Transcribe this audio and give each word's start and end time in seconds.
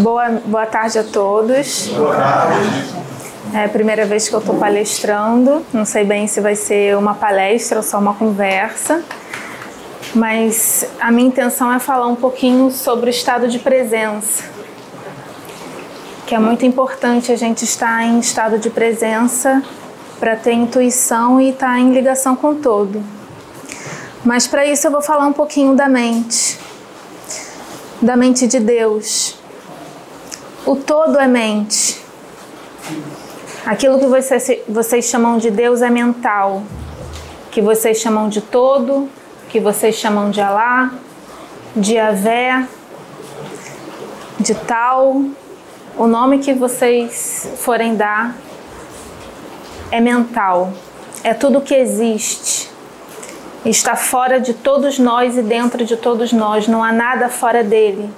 Boa, 0.00 0.30
boa 0.46 0.64
tarde 0.64 0.98
a 0.98 1.04
todos. 1.04 1.88
Boa 1.88 2.16
tarde. 2.16 3.00
É 3.52 3.64
a 3.64 3.68
primeira 3.68 4.06
vez 4.06 4.28
que 4.28 4.34
eu 4.34 4.38
estou 4.38 4.54
palestrando. 4.54 5.64
Não 5.74 5.84
sei 5.84 6.04
bem 6.04 6.26
se 6.26 6.40
vai 6.40 6.54
ser 6.54 6.96
uma 6.96 7.14
palestra 7.14 7.78
ou 7.78 7.82
só 7.82 7.98
uma 7.98 8.14
conversa. 8.14 9.02
Mas 10.14 10.86
a 10.98 11.12
minha 11.12 11.28
intenção 11.28 11.70
é 11.70 11.78
falar 11.78 12.06
um 12.06 12.16
pouquinho 12.16 12.70
sobre 12.70 13.06
o 13.06 13.10
estado 13.10 13.46
de 13.46 13.58
presença. 13.58 14.44
Que 16.26 16.34
é 16.34 16.38
muito 16.38 16.64
importante 16.64 17.30
a 17.30 17.36
gente 17.36 17.64
estar 17.64 18.02
em 18.02 18.20
estado 18.20 18.58
de 18.58 18.70
presença 18.70 19.62
para 20.18 20.34
ter 20.34 20.52
intuição 20.52 21.38
e 21.38 21.50
estar 21.50 21.74
tá 21.74 21.78
em 21.78 21.92
ligação 21.92 22.34
com 22.34 22.50
o 22.50 22.54
todo. 22.54 23.02
Mas 24.24 24.46
para 24.46 24.64
isso 24.64 24.86
eu 24.86 24.90
vou 24.90 25.02
falar 25.02 25.26
um 25.26 25.32
pouquinho 25.32 25.74
da 25.74 25.88
mente, 25.90 26.58
da 28.00 28.16
mente 28.16 28.46
de 28.46 28.60
Deus. 28.60 29.39
O 30.70 30.76
todo 30.76 31.18
é 31.18 31.26
mente. 31.26 32.00
Aquilo 33.66 33.98
que 33.98 34.06
vocês, 34.06 34.62
vocês 34.68 35.04
chamam 35.06 35.36
de 35.36 35.50
Deus 35.50 35.82
é 35.82 35.90
mental, 35.90 36.62
que 37.50 37.60
vocês 37.60 37.98
chamam 37.98 38.28
de 38.28 38.40
todo, 38.40 39.10
que 39.48 39.58
vocês 39.58 39.96
chamam 39.96 40.30
de 40.30 40.40
Alá, 40.40 40.92
de 41.74 41.98
Avé, 41.98 42.68
de 44.38 44.54
tal, 44.54 45.24
o 45.98 46.06
nome 46.06 46.38
que 46.38 46.54
vocês 46.54 47.52
forem 47.56 47.96
dar 47.96 48.36
é 49.90 49.98
mental, 50.00 50.72
é 51.24 51.34
tudo 51.34 51.60
que 51.60 51.74
existe, 51.74 52.70
está 53.64 53.96
fora 53.96 54.38
de 54.38 54.54
todos 54.54 55.00
nós 55.00 55.36
e 55.36 55.42
dentro 55.42 55.84
de 55.84 55.96
todos 55.96 56.32
nós, 56.32 56.68
não 56.68 56.84
há 56.84 56.92
nada 56.92 57.28
fora 57.28 57.64
dele. 57.64 58.08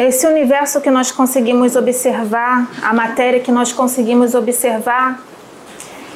Esse 0.00 0.26
universo 0.26 0.80
que 0.80 0.90
nós 0.90 1.10
conseguimos 1.12 1.76
observar, 1.76 2.70
a 2.80 2.90
matéria 2.94 3.38
que 3.38 3.52
nós 3.52 3.70
conseguimos 3.70 4.34
observar, 4.34 5.22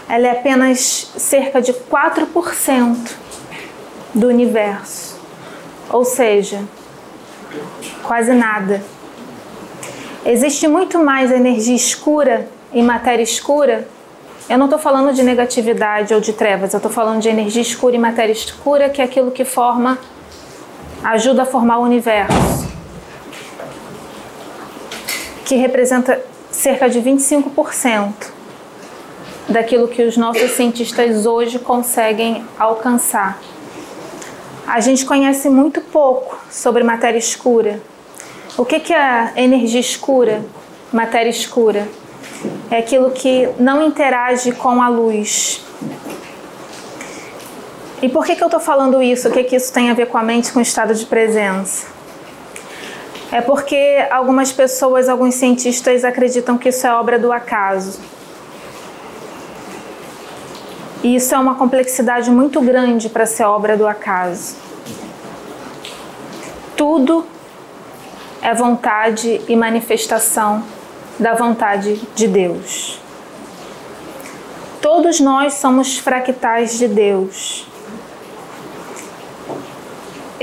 ela 0.08 0.26
é 0.26 0.30
apenas 0.30 1.12
cerca 1.18 1.60
de 1.60 1.74
4% 1.74 2.96
do 4.14 4.28
universo. 4.28 5.20
Ou 5.90 6.02
seja, 6.02 6.62
quase 8.02 8.32
nada. 8.32 8.82
Existe 10.24 10.66
muito 10.66 10.98
mais 10.98 11.30
energia 11.30 11.76
escura 11.76 12.48
e 12.72 12.82
matéria 12.82 13.22
escura. 13.22 13.86
Eu 14.48 14.56
não 14.56 14.64
estou 14.64 14.78
falando 14.78 15.12
de 15.12 15.22
negatividade 15.22 16.14
ou 16.14 16.22
de 16.22 16.32
trevas, 16.32 16.72
eu 16.72 16.78
estou 16.78 16.90
falando 16.90 17.20
de 17.20 17.28
energia 17.28 17.60
escura 17.60 17.94
e 17.94 17.98
matéria 17.98 18.32
escura, 18.32 18.88
que 18.88 19.02
é 19.02 19.04
aquilo 19.04 19.30
que 19.30 19.44
forma, 19.44 19.98
ajuda 21.02 21.42
a 21.42 21.46
formar 21.46 21.80
o 21.80 21.82
universo 21.82 22.53
que 25.44 25.56
representa 25.56 26.20
cerca 26.50 26.88
de 26.88 27.00
25% 27.00 28.12
daquilo 29.48 29.88
que 29.88 30.02
os 30.02 30.16
nossos 30.16 30.50
cientistas 30.52 31.26
hoje 31.26 31.58
conseguem 31.58 32.44
alcançar. 32.58 33.38
A 34.66 34.80
gente 34.80 35.04
conhece 35.04 35.50
muito 35.50 35.80
pouco 35.80 36.38
sobre 36.50 36.82
matéria 36.82 37.18
escura. 37.18 37.80
O 38.56 38.64
que 38.64 38.92
é 38.92 39.32
energia 39.36 39.80
escura? 39.80 40.42
Matéria 40.92 41.30
escura 41.30 41.86
é 42.70 42.78
aquilo 42.78 43.10
que 43.10 43.48
não 43.58 43.82
interage 43.82 44.52
com 44.52 44.82
a 44.82 44.88
luz. 44.88 45.64
E 48.02 48.08
por 48.08 48.24
que, 48.24 48.36
que 48.36 48.42
eu 48.42 48.48
estou 48.48 48.60
falando 48.60 49.02
isso? 49.02 49.28
O 49.28 49.32
que, 49.32 49.44
que 49.44 49.56
isso 49.56 49.72
tem 49.72 49.90
a 49.90 49.94
ver 49.94 50.06
com 50.06 50.18
a 50.18 50.22
mente, 50.22 50.52
com 50.52 50.58
o 50.58 50.62
estado 50.62 50.94
de 50.94 51.06
presença? 51.06 51.93
É 53.34 53.40
porque 53.40 54.06
algumas 54.12 54.52
pessoas, 54.52 55.08
alguns 55.08 55.34
cientistas 55.34 56.04
acreditam 56.04 56.56
que 56.56 56.68
isso 56.68 56.86
é 56.86 56.94
obra 56.94 57.18
do 57.18 57.32
acaso. 57.32 57.98
E 61.02 61.16
isso 61.16 61.34
é 61.34 61.38
uma 61.38 61.56
complexidade 61.56 62.30
muito 62.30 62.60
grande 62.60 63.08
para 63.08 63.26
ser 63.26 63.42
obra 63.42 63.76
do 63.76 63.88
acaso. 63.88 64.54
Tudo 66.76 67.26
é 68.40 68.54
vontade 68.54 69.40
e 69.48 69.56
manifestação 69.56 70.62
da 71.18 71.34
vontade 71.34 72.00
de 72.14 72.28
Deus. 72.28 73.00
Todos 74.80 75.18
nós 75.18 75.54
somos 75.54 75.98
fractais 75.98 76.78
de 76.78 76.86
Deus 76.86 77.66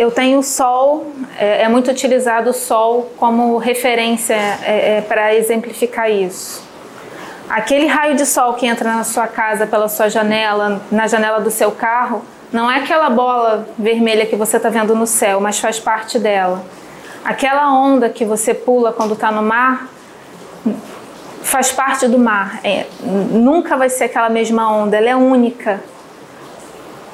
eu 0.02 0.10
tenho 0.10 0.40
o 0.40 0.44
sol, 0.44 1.14
é, 1.38 1.62
é, 1.62 1.70
muito 1.70 1.92
utilizado 1.92 2.50
o 2.50 2.54
sol 2.54 3.12
como 3.18 3.60
referência 3.60 4.34
é, 4.34 4.98
é, 4.98 5.02
para 5.02 5.36
exemplificar 5.36 6.10
isso. 6.10 6.64
Aquele 7.48 7.86
raio 7.86 8.16
de 8.16 8.26
sol 8.26 8.56
que 8.56 8.66
entra 8.66 8.96
na 8.96 9.04
sua 9.04 9.28
casa 9.28 9.68
pela 9.68 9.88
sua 9.88 10.10
janela, 10.10 10.82
na 10.92 11.06
janela 11.06 11.40
do 11.40 11.52
seu 11.52 11.70
carro, 11.70 12.24
não 12.52 12.70
é 12.72 12.78
aquela 12.78 13.12
bola 13.12 13.68
vermelha 13.78 14.26
que 14.26 14.36
você 14.36 14.58
está 14.58 14.70
vendo 14.70 14.96
no 14.96 15.06
céu, 15.06 15.40
mas 15.40 15.60
faz 15.60 15.80
parte 15.80 16.18
dela. 16.18 16.64
Aquela 17.24 17.72
onda 17.72 18.10
que 18.10 18.26
você 18.26 18.56
pula 18.56 18.92
quando 18.92 19.14
está 19.14 19.32
no 19.32 19.44
mar 19.44 19.88
faz 21.44 21.72
parte 21.72 22.08
do 22.08 22.18
mar. 22.18 22.60
É, 22.64 22.88
nunca 23.04 23.78
vai 23.78 23.88
ser 23.88 24.06
aquela 24.06 24.32
mesma 24.32 24.68
onda, 24.74 24.98
ela 24.98 25.12
é 25.12 25.16
única. 25.16 25.80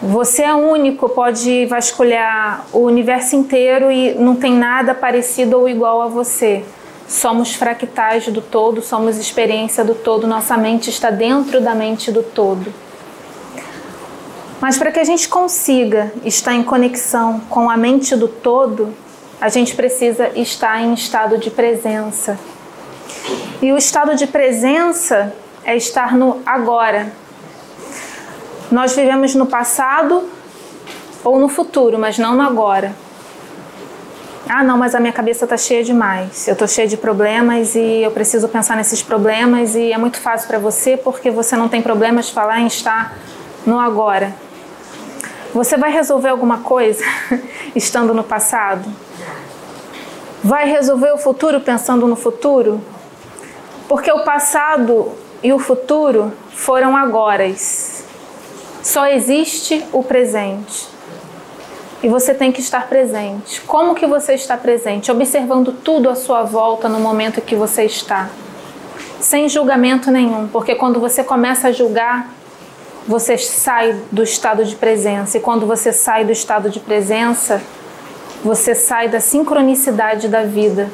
Você 0.02 0.44
é 0.44 0.53
único, 0.53 1.09
pode 1.09 1.66
vasculhar 1.66 2.68
o 2.72 2.81
universo 2.81 3.35
inteiro 3.35 3.91
e 3.91 4.13
não 4.13 4.35
tem 4.35 4.53
nada 4.53 4.94
parecido 4.94 5.58
ou 5.58 5.68
igual 5.68 6.03
a 6.03 6.08
você. 6.08 6.63
Somos 7.08 7.56
fractais 7.56 8.28
do 8.28 8.40
todo, 8.40 8.80
somos 8.81 9.18
experiência 9.18 9.84
do 9.84 9.96
todo, 9.96 10.28
nossa 10.28 10.56
mente 10.56 10.91
está 10.91 11.09
dentro 11.09 11.59
da 11.59 11.74
mente 11.74 12.12
do 12.12 12.22
todo. 12.22 12.72
Mas 14.62 14.78
para 14.78 14.91
que 14.91 15.00
a 15.00 15.03
gente 15.03 15.28
consiga 15.28 16.12
estar 16.24 16.53
em 16.53 16.64
conexão 16.64 17.40
com 17.50 17.68
a 17.68 17.75
mente 17.75 18.16
do 18.16 18.28
todo, 18.28 18.94
a 19.41 19.50
gente 19.50 19.75
precisa 19.75 20.29
estar 20.35 20.79
em 20.79 20.94
estado 20.94 21.40
de 21.40 21.50
presença. 21.50 22.38
E 23.64 23.72
o 23.72 23.78
estado 23.78 24.16
de 24.16 24.28
presença 24.28 25.34
é 25.66 25.75
estar 25.75 26.16
no 26.16 26.40
agora, 26.46 27.12
nós 28.72 28.95
vivemos 28.95 29.33
no 29.33 29.45
passado 29.45 30.28
ou 31.23 31.39
no 31.39 31.47
futuro, 31.47 31.97
mas 31.97 32.17
não 32.17 32.35
no 32.35 32.41
agora. 32.41 32.94
Ah, 34.50 34.63
não, 34.63 34.78
mas 34.78 34.95
a 34.95 35.00
minha 35.00 35.11
cabeça 35.11 35.45
está 35.45 35.57
cheia 35.57 35.83
demais. 35.83 36.47
Eu 36.47 36.53
estou 36.53 36.67
cheia 36.67 36.88
de 36.88 36.95
problemas 36.95 37.75
e 37.75 38.01
eu 38.01 38.11
preciso 38.11 38.47
pensar 38.47 38.78
nesses 38.78 39.01
problemas 39.01 39.75
e 39.75 39.91
é 39.91 39.97
muito 39.97 40.19
fácil 40.19 40.47
para 40.47 40.57
você 40.57 40.95
porque 40.95 41.29
você 41.29 41.55
não 41.57 41.67
tem 41.67 41.81
problemas 41.81 42.29
falar 42.29 42.59
em 42.61 42.67
estar 42.67 43.17
no 43.66 43.78
agora. 43.79 44.33
Você 45.53 45.75
vai 45.75 45.91
resolver 45.91 46.29
alguma 46.29 46.59
coisa 46.59 47.03
estando 47.75 48.13
no 48.13 48.23
passado? 48.23 48.88
Vai 50.44 50.69
resolver 50.69 51.11
o 51.11 51.17
futuro 51.17 51.59
pensando 51.59 52.07
no 52.07 52.16
futuro? 52.16 52.79
Porque 53.88 54.11
o 54.11 54.23
passado 54.23 55.11
e 55.44 55.51
o 55.51 55.59
futuro 55.59 56.31
foram 56.53 56.96
agoras. 56.96 57.97
Só 58.87 59.05
existe 59.05 59.85
o 59.91 60.01
presente. 60.01 60.87
E 62.01 62.07
você 62.07 62.34
tem 62.34 62.53
que 62.53 62.61
estar 62.61 62.87
presente. 62.87 63.59
Como 63.59 63.93
que 63.93 64.07
você 64.07 64.34
está 64.34 64.55
presente? 64.55 65.11
Observando 65.11 65.73
tudo 65.73 66.09
à 66.09 66.16
sua 66.16 66.43
volta 66.43 66.87
no 66.87 66.97
momento 66.97 67.41
que 67.41 67.53
você 67.53 67.84
está. 67.84 68.29
Sem 69.19 69.49
julgamento 69.49 70.09
nenhum, 70.09 70.47
porque 70.47 70.73
quando 70.73 71.01
você 71.01 71.22
começa 71.22 71.67
a 71.67 71.72
julgar, 71.73 72.29
você 73.05 73.37
sai 73.37 73.93
do 74.09 74.23
estado 74.23 74.63
de 74.63 74.78
presença. 74.78 75.37
E 75.37 75.41
quando 75.41 75.66
você 75.66 75.91
sai 75.91 76.23
do 76.23 76.31
estado 76.31 76.69
de 76.69 76.79
presença, 76.79 77.61
você 78.41 78.73
sai 78.73 79.09
da 79.09 79.19
sincronicidade 79.19 80.29
da 80.29 80.43
vida. 80.43 80.90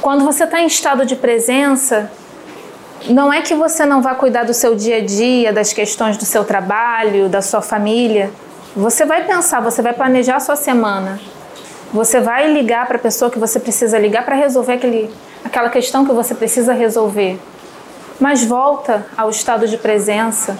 Quando 0.00 0.24
você 0.24 0.44
está 0.44 0.58
em 0.62 0.66
estado 0.66 1.04
de 1.04 1.16
presença, 1.16 2.10
não 3.08 3.32
é 3.32 3.42
que 3.42 3.54
você 3.54 3.84
não 3.84 4.02
vá 4.02 4.14
cuidar 4.14 4.44
do 4.44 4.54
seu 4.54 4.74
dia 4.74 4.96
a 4.96 5.04
dia, 5.04 5.52
das 5.52 5.72
questões 5.72 6.16
do 6.16 6.24
seu 6.24 6.44
trabalho, 6.44 7.28
da 7.28 7.42
sua 7.42 7.62
família. 7.62 8.30
Você 8.74 9.04
vai 9.04 9.24
pensar, 9.24 9.60
você 9.60 9.80
vai 9.80 9.92
planejar 9.92 10.36
a 10.36 10.40
sua 10.40 10.56
semana. 10.56 11.20
Você 11.92 12.20
vai 12.20 12.52
ligar 12.52 12.86
para 12.86 12.96
a 12.96 13.00
pessoa 13.00 13.30
que 13.30 13.38
você 13.38 13.60
precisa 13.60 13.98
ligar 13.98 14.24
para 14.24 14.34
resolver 14.34 14.74
aquele, 14.74 15.10
aquela 15.44 15.70
questão 15.70 16.04
que 16.04 16.12
você 16.12 16.34
precisa 16.34 16.72
resolver. 16.72 17.38
Mas 18.18 18.44
volta 18.44 19.06
ao 19.16 19.30
estado 19.30 19.68
de 19.68 19.78
presença. 19.78 20.58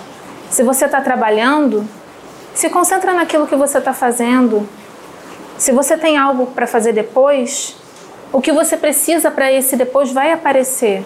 Se 0.49 0.63
você 0.63 0.85
está 0.85 1.01
trabalhando, 1.01 1.87
se 2.55 2.71
concentra 2.71 3.13
naquilo 3.13 3.47
que 3.47 3.57
você 3.57 3.79
está 3.79 3.93
fazendo. 3.93 4.69
Se 5.59 5.73
você 5.73 5.97
tem 5.97 6.17
algo 6.17 6.47
para 6.47 6.67
fazer 6.67 6.93
depois, 6.93 7.77
o 8.33 8.41
que 8.41 8.53
você 8.53 8.77
precisa 8.77 9.31
para 9.31 9.51
esse 9.51 9.77
depois 9.77 10.13
vai 10.13 10.33
aparecer. 10.33 11.03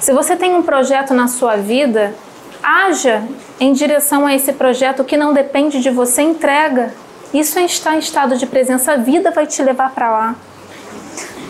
Se 0.00 0.12
você 0.12 0.36
tem 0.36 0.54
um 0.54 0.62
projeto 0.62 1.12
na 1.12 1.26
sua 1.26 1.56
vida, 1.56 2.14
haja 2.62 3.24
em 3.58 3.72
direção 3.72 4.26
a 4.26 4.34
esse 4.34 4.52
projeto 4.52 5.04
que 5.04 5.16
não 5.16 5.32
depende 5.32 5.80
de 5.80 5.90
você, 5.90 6.22
entrega. 6.22 6.94
Isso 7.34 7.58
é 7.58 7.64
estar 7.64 7.94
em 7.94 7.98
estado 7.98 8.36
de 8.36 8.46
presença, 8.46 8.92
a 8.92 8.96
vida 8.96 9.30
vai 9.30 9.46
te 9.46 9.62
levar 9.62 9.90
para 9.90 10.10
lá. 10.10 10.36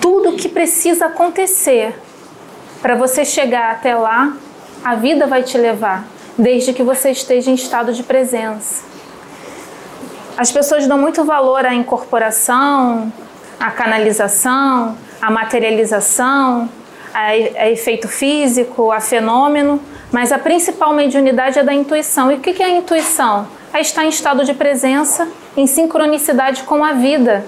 tudo 0.00 0.36
que 0.36 0.48
precisa 0.48 1.06
acontecer 1.06 1.94
para 2.80 2.94
você 2.94 3.24
chegar 3.24 3.72
até 3.72 3.94
lá, 3.94 4.32
a 4.84 4.94
vida 4.94 5.26
vai 5.26 5.42
te 5.42 5.58
levar, 5.58 6.04
desde 6.36 6.72
que 6.72 6.82
você 6.82 7.10
esteja 7.10 7.50
em 7.50 7.54
estado 7.54 7.92
de 7.92 8.02
presença. 8.02 8.84
As 10.36 10.52
pessoas 10.52 10.86
dão 10.86 10.96
muito 10.96 11.24
valor 11.24 11.66
à 11.66 11.74
incorporação, 11.74 13.12
à 13.58 13.70
canalização, 13.70 14.96
à 15.20 15.30
materialização, 15.30 16.68
a, 17.18 17.70
efeito 17.70 18.06
físico, 18.06 18.92
a 18.92 19.00
fenômeno, 19.00 19.80
mas 20.12 20.30
a 20.30 20.38
principal 20.38 20.94
mediunidade 20.94 21.58
é 21.58 21.64
da 21.64 21.74
intuição. 21.74 22.30
E 22.30 22.36
o 22.36 22.40
que 22.40 22.62
é 22.62 22.66
a 22.66 22.70
intuição? 22.70 23.48
É 23.72 23.80
estar 23.80 24.04
em 24.04 24.08
estado 24.08 24.44
de 24.44 24.54
presença, 24.54 25.28
em 25.56 25.66
sincronicidade 25.66 26.62
com 26.62 26.84
a 26.84 26.92
vida. 26.92 27.44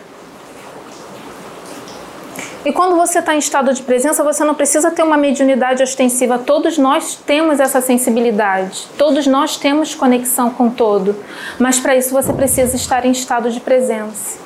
E 2.62 2.72
quando 2.72 2.94
você 2.94 3.20
está 3.20 3.34
em 3.34 3.38
estado 3.38 3.72
de 3.72 3.82
presença, 3.82 4.22
você 4.22 4.44
não 4.44 4.54
precisa 4.54 4.90
ter 4.90 5.02
uma 5.02 5.16
mediunidade 5.16 5.82
ostensiva. 5.82 6.38
Todos 6.38 6.76
nós 6.76 7.14
temos 7.14 7.58
essa 7.58 7.80
sensibilidade. 7.80 8.86
Todos 8.98 9.26
nós 9.26 9.56
temos 9.56 9.94
conexão 9.94 10.50
com 10.50 10.68
todo. 10.68 11.16
Mas 11.58 11.80
para 11.80 11.96
isso 11.96 12.10
você 12.12 12.32
precisa 12.34 12.76
estar 12.76 13.06
em 13.06 13.12
estado 13.12 13.50
de 13.50 13.60
presença. 13.60 14.38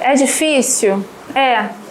É 0.00 0.14
difícil? 0.14 1.04
É. 1.36 1.81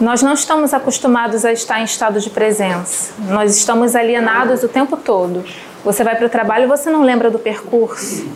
Nós 0.00 0.22
não 0.22 0.32
estamos 0.32 0.72
acostumados 0.72 1.44
a 1.44 1.52
estar 1.52 1.80
em 1.80 1.84
estado 1.84 2.18
de 2.18 2.30
presença. 2.30 3.12
Nós 3.18 3.56
estamos 3.56 3.94
alienados 3.94 4.62
o 4.62 4.68
tempo 4.68 4.96
todo. 4.96 5.44
Você 5.84 6.02
vai 6.02 6.16
para 6.16 6.26
o 6.26 6.30
trabalho 6.30 6.64
e 6.64 6.66
você 6.66 6.90
não 6.90 7.02
lembra 7.02 7.30
do 7.30 7.38
percurso. 7.38 8.26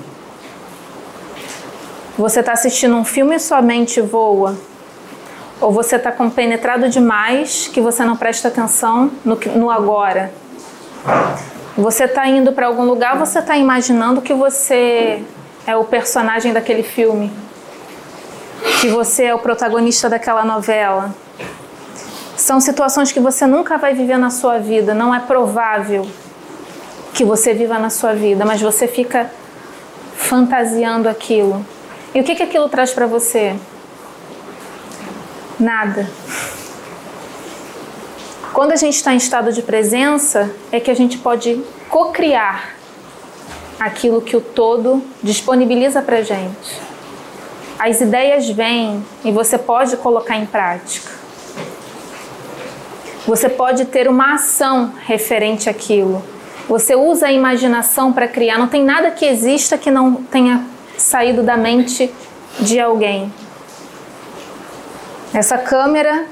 Você 2.18 2.40
está 2.40 2.52
assistindo 2.52 2.94
um 2.96 3.04
filme 3.04 3.36
e 3.36 3.38
sua 3.38 3.60
mente 3.62 4.00
voa? 4.00 4.56
Ou 5.60 5.72
você 5.72 5.96
está 5.96 6.12
compenetrado 6.12 6.88
demais 6.88 7.68
que 7.68 7.80
você 7.80 8.04
não 8.04 8.16
presta 8.16 8.48
atenção 8.48 9.10
no, 9.24 9.36
no 9.56 9.70
agora? 9.70 10.32
Você 11.76 12.04
está 12.04 12.26
indo 12.26 12.52
para 12.52 12.66
algum 12.66 12.84
lugar, 12.84 13.18
você 13.18 13.38
está 13.38 13.56
imaginando 13.56 14.22
que 14.22 14.34
você 14.34 15.22
é 15.66 15.76
o 15.76 15.84
personagem 15.84 16.52
daquele 16.52 16.82
filme, 16.82 17.30
que 18.80 18.88
você 18.88 19.24
é 19.24 19.34
o 19.34 19.38
protagonista 19.38 20.08
daquela 20.08 20.44
novela. 20.44 21.14
São 22.36 22.60
situações 22.60 23.10
que 23.10 23.18
você 23.20 23.46
nunca 23.46 23.78
vai 23.78 23.94
viver 23.94 24.18
na 24.18 24.30
sua 24.30 24.58
vida, 24.58 24.94
não 24.94 25.14
é 25.14 25.20
provável 25.20 26.06
que 27.14 27.24
você 27.24 27.54
viva 27.54 27.78
na 27.78 27.88
sua 27.88 28.12
vida, 28.12 28.44
mas 28.44 28.60
você 28.60 28.86
fica 28.86 29.30
fantasiando 30.14 31.08
aquilo. 31.08 31.64
E 32.14 32.20
o 32.20 32.24
que, 32.24 32.34
que 32.34 32.42
aquilo 32.42 32.68
traz 32.68 32.92
para 32.92 33.06
você? 33.06 33.56
Nada. 35.58 36.08
Quando 38.52 38.72
a 38.72 38.76
gente 38.76 38.96
está 38.96 39.14
em 39.14 39.16
estado 39.16 39.50
de 39.52 39.62
presença, 39.62 40.50
é 40.70 40.78
que 40.78 40.90
a 40.90 40.94
gente 40.94 41.16
pode 41.18 41.62
co-criar 41.88 42.74
aquilo 43.80 44.20
que 44.20 44.36
o 44.36 44.40
todo 44.40 45.02
disponibiliza 45.22 46.02
para 46.02 46.22
gente. 46.22 46.80
As 47.78 48.00
ideias 48.00 48.48
vêm 48.48 49.04
e 49.24 49.30
você 49.30 49.56
pode 49.56 49.96
colocar 49.98 50.36
em 50.36 50.46
prática. 50.46 51.25
Você 53.26 53.48
pode 53.48 53.86
ter 53.86 54.06
uma 54.06 54.34
ação 54.34 54.92
referente 55.04 55.68
àquilo. 55.68 56.22
Você 56.68 56.94
usa 56.94 57.26
a 57.26 57.32
imaginação 57.32 58.12
para 58.12 58.28
criar. 58.28 58.56
Não 58.56 58.68
tem 58.68 58.84
nada 58.84 59.10
que 59.10 59.24
exista 59.24 59.76
que 59.76 59.90
não 59.90 60.14
tenha 60.14 60.64
saído 60.96 61.42
da 61.42 61.56
mente 61.56 62.12
de 62.60 62.78
alguém. 62.78 63.32
Essa 65.34 65.58
câmera 65.58 66.26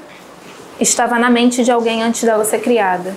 estava 0.79 1.19
na 1.19 1.29
mente 1.29 1.65
de 1.65 1.71
alguém 1.71 2.01
antes 2.01 2.23
dela 2.23 2.45
ser 2.45 2.59
criada. 2.59 3.13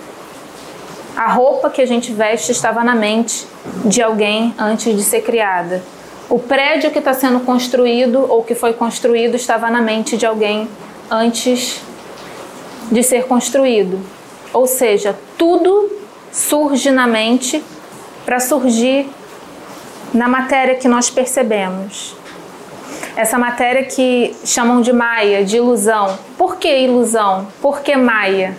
A 1.15 1.31
roupa 1.31 1.69
que 1.69 1.81
a 1.81 1.85
gente 1.85 2.11
veste 2.11 2.51
estava 2.51 2.83
na 2.83 2.95
mente 2.95 3.47
de 3.85 4.01
alguém 4.01 4.53
antes 4.57 4.93
de 4.93 5.03
ser 5.03 5.21
criada. 5.21 5.81
O 6.29 6.37
prédio 6.37 6.91
que 6.91 6.99
está 6.99 7.13
sendo 7.13 7.39
construído 7.39 8.25
ou 8.29 8.43
que 8.43 8.55
foi 8.55 8.73
construído 8.73 9.35
estava 9.35 9.69
na 9.71 9.81
mente 9.81 10.17
de 10.17 10.25
alguém 10.25 10.69
antes 11.09 11.81
de 12.91 13.03
ser 13.03 13.25
construído. 13.25 13.99
Ou 14.53 14.65
seja, 14.65 15.17
tudo 15.37 15.89
surge 16.31 16.91
na 16.91 17.07
mente 17.07 17.63
para 18.25 18.39
surgir 18.39 19.09
na 20.13 20.27
matéria 20.27 20.75
que 20.75 20.87
nós 20.87 21.09
percebemos. 21.09 22.15
Essa 23.15 23.37
matéria 23.37 23.83
que 23.83 24.35
chamam 24.45 24.81
de 24.81 24.93
Maia, 24.93 25.43
de 25.43 25.57
ilusão. 25.57 26.17
Por 26.37 26.57
que 26.57 26.69
ilusão? 26.69 27.47
Por 27.61 27.81
que 27.81 27.95
Maia? 27.95 28.55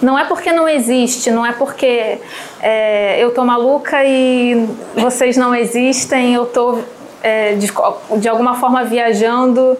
Não 0.00 0.18
é 0.18 0.24
porque 0.24 0.52
não 0.52 0.68
existe, 0.68 1.30
não 1.30 1.44
é 1.44 1.52
porque 1.52 2.18
é, 2.60 3.18
eu 3.18 3.34
tô 3.34 3.44
maluca 3.44 4.04
e 4.04 4.68
vocês 4.94 5.36
não 5.36 5.54
existem, 5.54 6.34
eu 6.34 6.46
tô 6.46 6.78
é, 7.22 7.54
de, 7.54 7.70
de 8.18 8.28
alguma 8.28 8.54
forma 8.54 8.84
viajando 8.84 9.76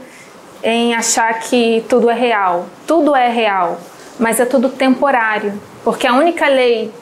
em 0.63 0.95
achar 0.95 1.33
que 1.41 1.85
tudo 1.89 2.11
é 2.11 2.15
real. 2.15 2.67
Tudo 2.87 3.15
é 3.15 3.29
real, 3.29 3.79
mas 4.19 4.41
é 4.41 4.45
tudo 4.45 4.69
temporário, 4.69 5.61
porque 5.85 6.07
a 6.07 6.15
única 6.15 6.49
lei 6.49 6.93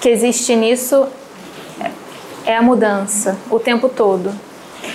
que 0.00 0.08
existe 0.08 0.54
nisso 0.56 1.06
é 2.44 2.56
a 2.56 2.62
mudança 2.62 3.38
o 3.50 3.58
tempo 3.58 3.88
todo. 3.88 4.32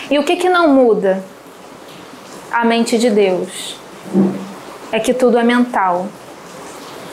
E 0.10 0.20
o 0.20 0.24
que, 0.24 0.36
que 0.36 0.50
não 0.50 0.70
muda? 0.70 1.24
A 2.52 2.66
mente 2.66 2.98
de 2.98 3.10
Deus. 3.10 3.78
É 4.92 5.00
que 5.00 5.14
tudo 5.14 5.38
é 5.38 5.44
mental 5.44 6.08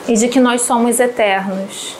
e 0.06 0.14
de 0.14 0.28
que 0.28 0.38
nós 0.38 0.62
somos 0.62 1.00
eternos. 1.00 1.96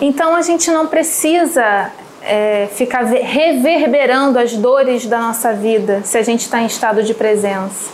Então 0.00 0.34
a 0.34 0.42
gente 0.42 0.70
não 0.70 0.86
precisa 0.86 1.90
é, 2.24 2.68
ficar 2.74 3.04
reverberando 3.04 4.38
as 4.38 4.54
dores 4.54 5.06
da 5.06 5.18
nossa 5.18 5.52
vida 5.52 6.00
se 6.04 6.16
a 6.16 6.22
gente 6.22 6.40
está 6.40 6.60
em 6.60 6.66
estado 6.66 7.02
de 7.02 7.12
presença. 7.12 7.92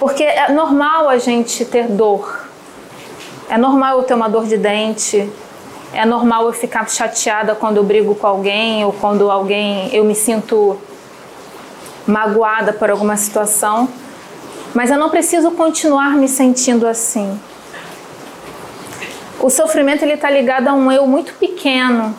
Porque 0.00 0.24
é 0.24 0.50
normal 0.50 1.08
a 1.08 1.18
gente 1.18 1.64
ter 1.64 1.86
dor. 1.86 2.48
É 3.48 3.56
normal 3.56 3.98
eu 3.98 4.04
ter 4.04 4.14
uma 4.14 4.28
dor 4.28 4.46
de 4.46 4.56
dente, 4.56 5.30
é 5.92 6.04
normal 6.04 6.46
eu 6.46 6.52
ficar 6.52 6.88
chateada 6.88 7.54
quando 7.54 7.76
eu 7.78 7.84
brigo 7.84 8.14
com 8.14 8.26
alguém 8.26 8.84
ou 8.84 8.92
quando 8.92 9.30
alguém 9.30 9.92
eu 9.92 10.04
me 10.04 10.14
sinto 10.14 10.78
magoada 12.06 12.72
por 12.72 12.90
alguma 12.90 13.16
situação, 13.16 13.88
mas 14.72 14.90
eu 14.90 14.98
não 14.98 15.10
preciso 15.10 15.50
continuar 15.52 16.10
me 16.10 16.28
sentindo 16.28 16.86
assim. 16.86 17.38
O 19.40 19.50
sofrimento 19.50 20.02
ele 20.02 20.14
está 20.14 20.30
ligado 20.30 20.68
a 20.68 20.72
um 20.72 20.90
eu 20.92 21.06
muito 21.06 21.34
pequeno 21.34 22.14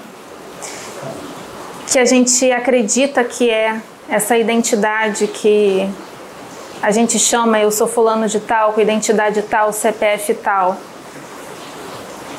que 1.92 2.00
a 2.00 2.06
gente 2.06 2.50
acredita 2.54 3.22
que 3.22 3.50
é 3.50 3.82
essa 4.08 4.38
identidade 4.38 5.28
que 5.28 5.90
a 6.82 6.90
gente 6.90 7.20
chama 7.20 7.60
eu 7.60 7.70
sou 7.70 7.86
fulano 7.86 8.30
de 8.30 8.40
tal, 8.40 8.72
com 8.72 8.80
identidade 8.80 9.42
tal, 9.42 9.74
CPF 9.74 10.34
tal. 10.36 10.78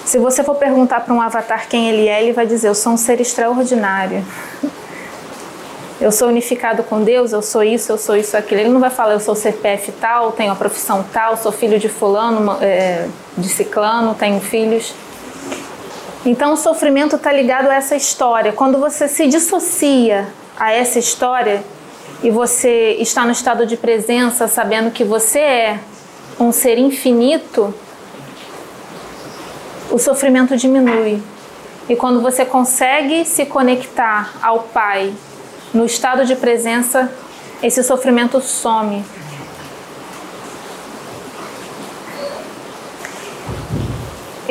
Se 0.06 0.18
você 0.18 0.42
for 0.42 0.54
perguntar 0.54 1.00
para 1.00 1.12
um 1.12 1.20
avatar 1.20 1.68
quem 1.68 1.90
ele 1.90 2.08
é, 2.08 2.22
ele 2.22 2.32
vai 2.32 2.46
dizer: 2.46 2.68
Eu 2.68 2.74
sou 2.74 2.94
um 2.94 2.96
ser 2.96 3.20
extraordinário. 3.20 4.24
Eu 6.00 6.10
sou 6.10 6.28
unificado 6.28 6.82
com 6.82 7.04
Deus, 7.04 7.32
eu 7.32 7.42
sou 7.42 7.62
isso, 7.62 7.92
eu 7.92 7.98
sou 7.98 8.16
isso, 8.16 8.36
aquilo. 8.36 8.62
Ele 8.62 8.70
não 8.70 8.80
vai 8.80 8.90
falar: 8.90 9.12
Eu 9.12 9.20
sou 9.20 9.34
CPF 9.36 9.92
tal, 9.92 10.32
tenho 10.32 10.50
a 10.50 10.56
profissão 10.56 11.04
tal, 11.12 11.36
sou 11.36 11.52
filho 11.52 11.78
de 11.78 11.90
Fulano, 11.90 12.56
é, 12.62 13.06
de 13.36 13.48
Ciclano, 13.50 14.14
tenho 14.14 14.40
filhos. 14.40 14.94
Então, 16.24 16.52
o 16.52 16.56
sofrimento 16.56 17.16
está 17.16 17.32
ligado 17.32 17.68
a 17.68 17.74
essa 17.74 17.96
história. 17.96 18.52
Quando 18.52 18.78
você 18.78 19.08
se 19.08 19.26
dissocia 19.26 20.28
a 20.56 20.72
essa 20.72 20.98
história 21.00 21.64
e 22.22 22.30
você 22.30 22.96
está 23.00 23.24
no 23.24 23.32
estado 23.32 23.66
de 23.66 23.76
presença, 23.76 24.46
sabendo 24.46 24.92
que 24.92 25.02
você 25.02 25.40
é 25.40 25.80
um 26.38 26.52
ser 26.52 26.78
infinito, 26.78 27.74
o 29.90 29.98
sofrimento 29.98 30.56
diminui. 30.56 31.20
E 31.88 31.96
quando 31.96 32.20
você 32.20 32.44
consegue 32.44 33.24
se 33.24 33.44
conectar 33.44 34.32
ao 34.40 34.60
Pai 34.60 35.12
no 35.74 35.84
estado 35.84 36.24
de 36.24 36.36
presença, 36.36 37.12
esse 37.60 37.82
sofrimento 37.82 38.40
some. 38.40 39.04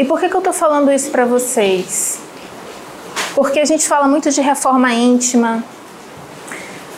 E 0.02 0.04
por 0.04 0.20
que, 0.20 0.28
que 0.28 0.36
eu 0.36 0.40
estou 0.40 0.52
falando 0.52 0.92
isso 0.92 1.12
para 1.12 1.26
vocês? 1.26 2.20
Porque 3.36 3.60
a 3.60 3.66
gente 3.66 3.88
fala 3.88 4.08
muito 4.08 4.32
de 4.32 4.42
reforma 4.42 4.92
íntima, 4.92 5.64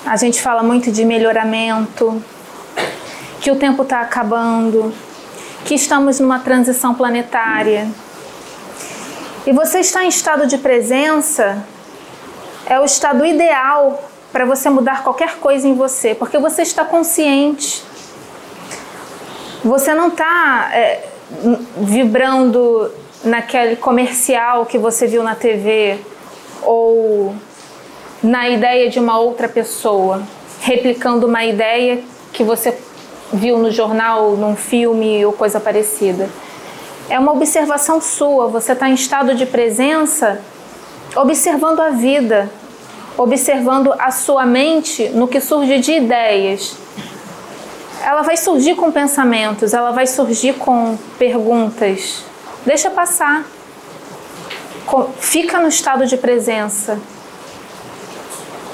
a 0.06 0.16
gente 0.16 0.42
fala 0.42 0.64
muito 0.64 0.90
de 0.90 1.04
melhoramento, 1.04 2.24
que 3.42 3.52
o 3.52 3.58
tempo 3.58 3.84
está 3.84 4.00
acabando, 4.00 4.94
que 5.66 5.76
estamos 5.76 6.22
numa 6.22 6.40
transição 6.40 6.96
planetária 6.96 7.92
e 9.46 9.52
você 9.52 9.80
está 9.80 10.06
em 10.06 10.08
estado 10.08 10.48
de 10.48 10.58
presença, 10.58 11.62
é 12.66 12.80
o 12.80 12.86
estado 12.86 13.26
ideal 13.26 14.10
para 14.32 14.46
você 14.46 14.70
mudar 14.70 15.04
qualquer 15.04 15.40
coisa 15.40 15.68
em 15.68 15.76
você, 15.76 16.16
porque 16.16 16.38
você 16.38 16.62
está 16.62 16.86
consciente. 16.86 17.84
Você 19.62 19.94
não 19.94 20.08
está 20.08 20.70
é, 20.72 21.10
vibrando 21.78 22.92
naquele 23.24 23.76
comercial 23.76 24.66
que 24.66 24.78
você 24.78 25.08
viu 25.08 25.24
na 25.24 25.36
TV 25.36 26.00
ou 26.62 27.36
na 28.22 28.50
ideia 28.50 28.90
de 28.90 29.00
uma 29.00 29.20
outra 29.20 29.50
pessoa, 29.50 30.24
replicando 30.62 31.28
uma 31.28 31.44
ideia 31.44 32.02
que 32.32 32.44
você 32.44 32.78
viu 33.34 33.58
no 33.58 33.72
jornal, 33.72 34.32
num 34.32 34.56
filme 34.56 35.26
ou 35.26 35.34
coisa 35.34 35.60
parecida. 35.60 36.30
É 37.10 37.20
uma 37.20 37.34
observação 37.34 38.00
sua, 38.00 38.48
você 38.48 38.72
está 38.72 38.90
em 38.90 38.94
estado 38.94 39.36
de 39.36 39.46
presença, 39.46 40.40
observando 41.16 41.82
a 41.82 41.90
vida, 41.90 42.50
observando 43.18 43.94
a 44.00 44.10
sua 44.12 44.46
mente 44.46 45.10
no 45.10 45.28
que 45.28 45.42
surge 45.42 45.80
de 45.80 45.92
ideias. 45.94 46.78
Ela 48.04 48.22
vai 48.22 48.36
surgir 48.36 48.76
com 48.76 48.92
pensamentos, 48.92 49.74
ela 49.74 49.92
vai 49.92 50.06
surgir 50.06 50.54
com 50.56 50.98
perguntas. 51.18 52.24
Deixa 52.66 52.90
passar. 52.90 53.46
Fica 55.20 55.60
no 55.60 55.70
estado 55.70 56.06
de 56.06 56.18
presença. 56.18 57.00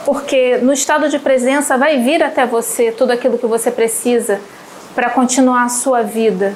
Porque 0.03 0.57
no 0.57 0.73
estado 0.73 1.07
de 1.07 1.19
presença 1.19 1.77
vai 1.77 1.99
vir 1.99 2.23
até 2.23 2.45
você 2.45 2.91
tudo 2.91 3.11
aquilo 3.11 3.37
que 3.37 3.45
você 3.45 3.69
precisa 3.69 4.41
para 4.95 5.11
continuar 5.11 5.65
a 5.65 5.69
sua 5.69 6.01
vida 6.01 6.55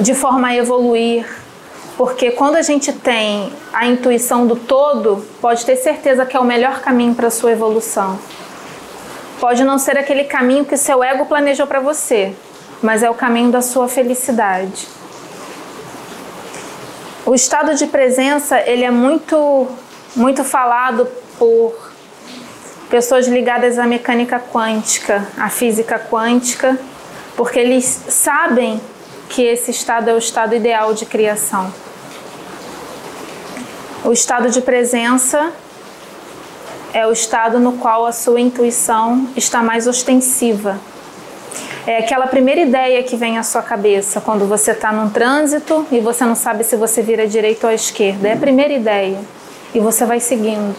de 0.00 0.14
forma 0.14 0.48
a 0.48 0.56
evoluir, 0.56 1.26
porque 1.96 2.30
quando 2.30 2.56
a 2.56 2.62
gente 2.62 2.92
tem 2.92 3.52
a 3.72 3.86
intuição 3.86 4.46
do 4.46 4.56
todo, 4.56 5.22
pode 5.40 5.66
ter 5.66 5.76
certeza 5.76 6.24
que 6.24 6.34
é 6.34 6.40
o 6.40 6.44
melhor 6.44 6.80
caminho 6.80 7.14
para 7.14 7.26
a 7.26 7.30
sua 7.30 7.52
evolução. 7.52 8.18
Pode 9.40 9.64
não 9.64 9.78
ser 9.78 9.96
aquele 9.96 10.24
caminho 10.24 10.66
que 10.66 10.76
seu 10.76 11.02
ego 11.02 11.24
planejou 11.24 11.66
para 11.66 11.80
você, 11.80 12.34
mas 12.82 13.02
é 13.02 13.08
o 13.08 13.14
caminho 13.14 13.50
da 13.50 13.62
sua 13.62 13.88
felicidade. 13.88 14.86
O 17.24 17.34
estado 17.34 17.74
de 17.74 17.86
presença, 17.86 18.60
ele 18.60 18.84
é 18.84 18.90
muito 18.90 19.66
muito 20.14 20.42
falado 20.44 21.06
por 21.38 21.90
pessoas 22.90 23.28
ligadas 23.28 23.78
à 23.78 23.86
mecânica 23.86 24.40
quântica, 24.40 25.26
à 25.38 25.48
física 25.48 25.98
quântica, 25.98 26.78
porque 27.36 27.58
eles 27.58 27.84
sabem 28.08 28.80
que 29.28 29.42
esse 29.42 29.70
estado 29.70 30.10
é 30.10 30.12
o 30.12 30.18
estado 30.18 30.54
ideal 30.54 30.92
de 30.92 31.06
criação. 31.06 31.72
O 34.04 34.12
estado 34.12 34.50
de 34.50 34.60
presença 34.60 35.52
é 36.92 37.06
o 37.06 37.12
estado 37.12 37.58
no 37.58 37.74
qual 37.74 38.06
a 38.06 38.12
sua 38.12 38.40
intuição 38.40 39.28
está 39.36 39.62
mais 39.62 39.86
ostensiva. 39.86 40.78
É 41.86 41.98
aquela 41.98 42.26
primeira 42.26 42.60
ideia 42.60 43.02
que 43.02 43.16
vem 43.16 43.38
à 43.38 43.42
sua 43.42 43.62
cabeça 43.62 44.20
quando 44.20 44.46
você 44.46 44.72
está 44.72 44.92
num 44.92 45.08
trânsito 45.08 45.86
e 45.90 46.00
você 46.00 46.24
não 46.24 46.34
sabe 46.34 46.62
se 46.62 46.76
você 46.76 47.00
vira 47.02 47.22
à 47.22 47.26
direita 47.26 47.66
ou 47.66 47.70
à 47.70 47.74
esquerda. 47.74 48.28
É 48.28 48.32
a 48.34 48.36
primeira 48.36 48.72
ideia. 48.72 49.18
E 49.74 49.80
você 49.80 50.04
vai 50.04 50.20
seguindo. 50.20 50.74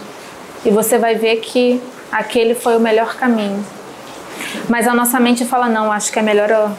E 0.63 0.70
você 0.70 0.98
vai 0.98 1.15
ver 1.15 1.38
que 1.38 1.82
aquele 2.12 2.53
foi 2.53 2.77
o 2.77 2.80
melhor 2.80 3.15
caminho. 3.15 3.65
Mas 4.70 4.88
a 4.88 4.94
nossa 4.94 5.20
mente 5.20 5.46
fala: 5.46 5.68
não, 5.68 5.91
acho 5.91 6.12
que 6.12 6.20
é 6.20 6.22
melhor 6.22 6.72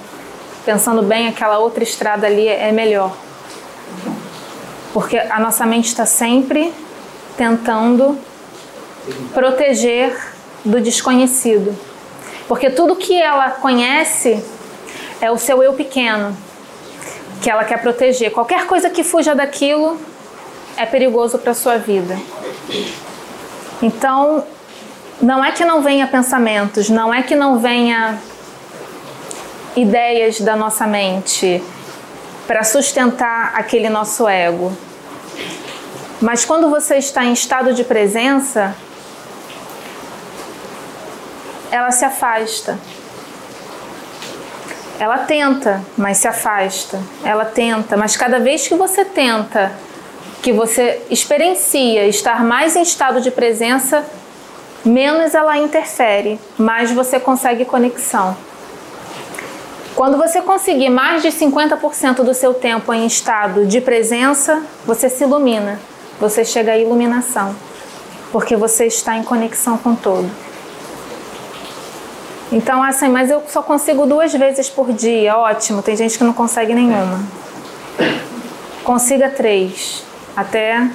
pensando 0.65 1.03
bem, 1.03 1.29
aquela 1.29 1.59
outra 1.59 1.83
estrada 1.83 2.27
ali 2.27 2.47
é 2.47 2.71
melhor. 2.71 3.17
Porque 4.93 5.19
a 5.19 5.41
nossa 5.41 5.67
mente 5.67 5.87
está 5.87 6.07
sempre 6.07 6.73
tentando 7.37 8.17
proteger 9.33 10.17
do 10.65 10.81
desconhecido. 10.81 11.77
Porque 12.49 12.71
tudo 12.71 12.97
que 12.97 13.21
ela 13.21 13.51
conhece 13.51 14.43
é 15.21 15.31
o 15.31 15.39
seu 15.39 15.63
eu 15.63 15.73
pequeno, 15.75 16.37
que 17.41 17.51
ela 17.51 17.65
quer 17.65 17.81
proteger. 17.81 18.31
Qualquer 18.31 18.67
coisa 18.67 18.91
que 18.91 19.03
fuja 19.03 19.35
daquilo 19.35 19.99
é 20.77 20.87
perigoso 20.87 21.39
para 21.39 21.53
a 21.53 21.55
sua 21.55 21.79
vida. 21.79 22.19
Então, 23.81 24.45
não 25.21 25.45
é 25.45 25.53
que 25.53 25.65
não 25.65 25.83
venha 25.83 26.07
pensamentos, 26.07 26.89
não 26.89 27.13
é 27.13 27.23
que 27.23 27.35
não 27.35 27.59
venha 27.59 28.19
ideias 29.77 30.41
da 30.41 30.57
nossa 30.57 30.87
mente 30.87 31.63
para 32.47 32.65
sustentar 32.65 33.53
aquele 33.55 33.89
nosso 33.89 34.29
ego. 34.29 34.77
Mas 36.21 36.45
quando 36.45 36.69
você 36.69 36.97
está 36.97 37.25
em 37.25 37.33
estado 37.33 37.73
de 37.73 37.83
presença, 37.83 38.75
ela 41.73 41.91
se 41.91 42.05
afasta. 42.05 42.79
Ela 45.01 45.19
tenta, 45.19 45.83
mas 45.97 46.19
se 46.19 46.29
afasta. 46.29 47.01
Ela 47.25 47.47
tenta, 47.47 47.97
mas 47.97 48.15
cada 48.15 48.39
vez 48.39 48.69
que 48.69 48.75
você 48.75 49.05
tenta, 49.05 49.73
que 50.43 50.53
você 50.53 51.03
experiencia 51.11 52.07
estar 52.07 52.45
mais 52.45 52.77
em 52.77 52.83
estado 52.83 53.21
de 53.21 53.31
presença, 53.31 54.05
menos 54.85 55.35
ela 55.35 55.57
interfere, 55.57 56.39
mais 56.59 56.93
você 56.93 57.19
consegue 57.19 57.65
conexão. 57.65 58.37
Quando 59.97 60.19
você 60.19 60.43
conseguir 60.43 60.91
mais 60.91 61.23
de 61.23 61.29
50% 61.29 62.23
do 62.23 62.35
seu 62.35 62.53
tempo 62.53 62.93
em 62.93 63.07
estado 63.07 63.67
de 63.67 63.81
presença, 63.81 64.63
você 64.85 65.09
se 65.09 65.25
ilumina. 65.25 65.81
Você 66.21 66.45
chega 66.45 66.73
à 66.73 66.79
iluminação, 66.79 67.55
porque 68.31 68.57
você 68.57 68.87
está 68.87 69.17
em 69.17 69.23
conexão 69.23 69.79
com 69.79 69.95
todo. 69.95 70.31
Então, 72.53 72.83
assim, 72.83 73.09
mas 73.09 73.31
eu 73.31 73.43
só 73.49 73.63
consigo 73.63 74.07
duas 74.07 74.31
vezes 74.35 74.69
por 74.69 74.93
dia, 74.93 75.39
ótimo. 75.39 75.83
Tem 75.83 75.97
gente 75.97 76.19
que 76.19 76.23
não 76.23 76.35
consegue 76.35 76.75
nenhuma. 76.75 77.19
Consiga 78.85 79.31
três, 79.31 80.05
até 80.37 80.87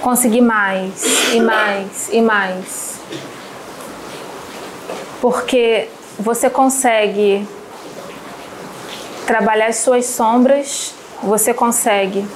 conseguir 0.00 0.40
mais 0.40 1.32
e 1.32 1.40
mais 1.40 2.08
e 2.12 2.20
mais. 2.20 2.98
Porque 5.20 5.88
você 6.18 6.50
consegue 6.50 7.46
trabalhar 9.26 9.66
as 9.66 9.76
suas 9.76 10.06
sombras, 10.06 10.92
você 11.22 11.54
consegue 11.54 12.26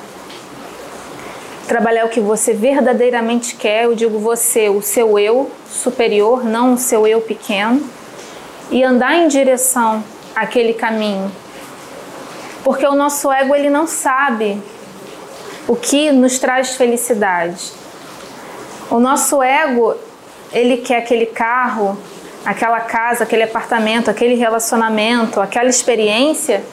trabalhar 1.69 2.07
o 2.07 2.09
que 2.09 2.19
você 2.19 2.55
verdadeiramente 2.55 3.55
quer, 3.55 3.85
eu 3.85 3.95
digo 3.95 4.19
você, 4.19 4.71
o 4.71 4.81
seu 4.81 5.19
eu 5.19 5.51
superior, 5.71 6.43
não 6.43 6.73
o 6.73 6.79
seu 6.79 7.07
eu 7.07 7.21
pequeno, 7.21 7.87
e 8.71 8.83
andar 8.83 9.15
em 9.17 9.29
direção 9.29 10.03
àquele 10.35 10.73
caminho. 10.73 11.31
Porque 12.65 12.87
o 12.87 12.95
nosso 12.95 13.31
ego 13.31 13.55
ele 13.55 13.69
não 13.69 13.87
sabe 13.87 14.61
o 15.69 15.77
que 15.77 16.11
nos 16.11 16.39
traz 16.39 16.75
felicidade. 16.75 17.71
O 18.91 18.99
nosso 18.99 19.43
ego, 19.43 19.95
ele 20.51 20.79
quer 20.79 20.97
aquele 20.97 21.27
carro, 21.27 21.99
aquela 22.47 22.81
casa, 22.81 23.25
aquele 23.25 23.43
apartamento, 23.43 24.11
aquele 24.11 24.35
relacionamento, 24.35 25.39
aquela 25.39 25.69
experiência, 25.69 26.65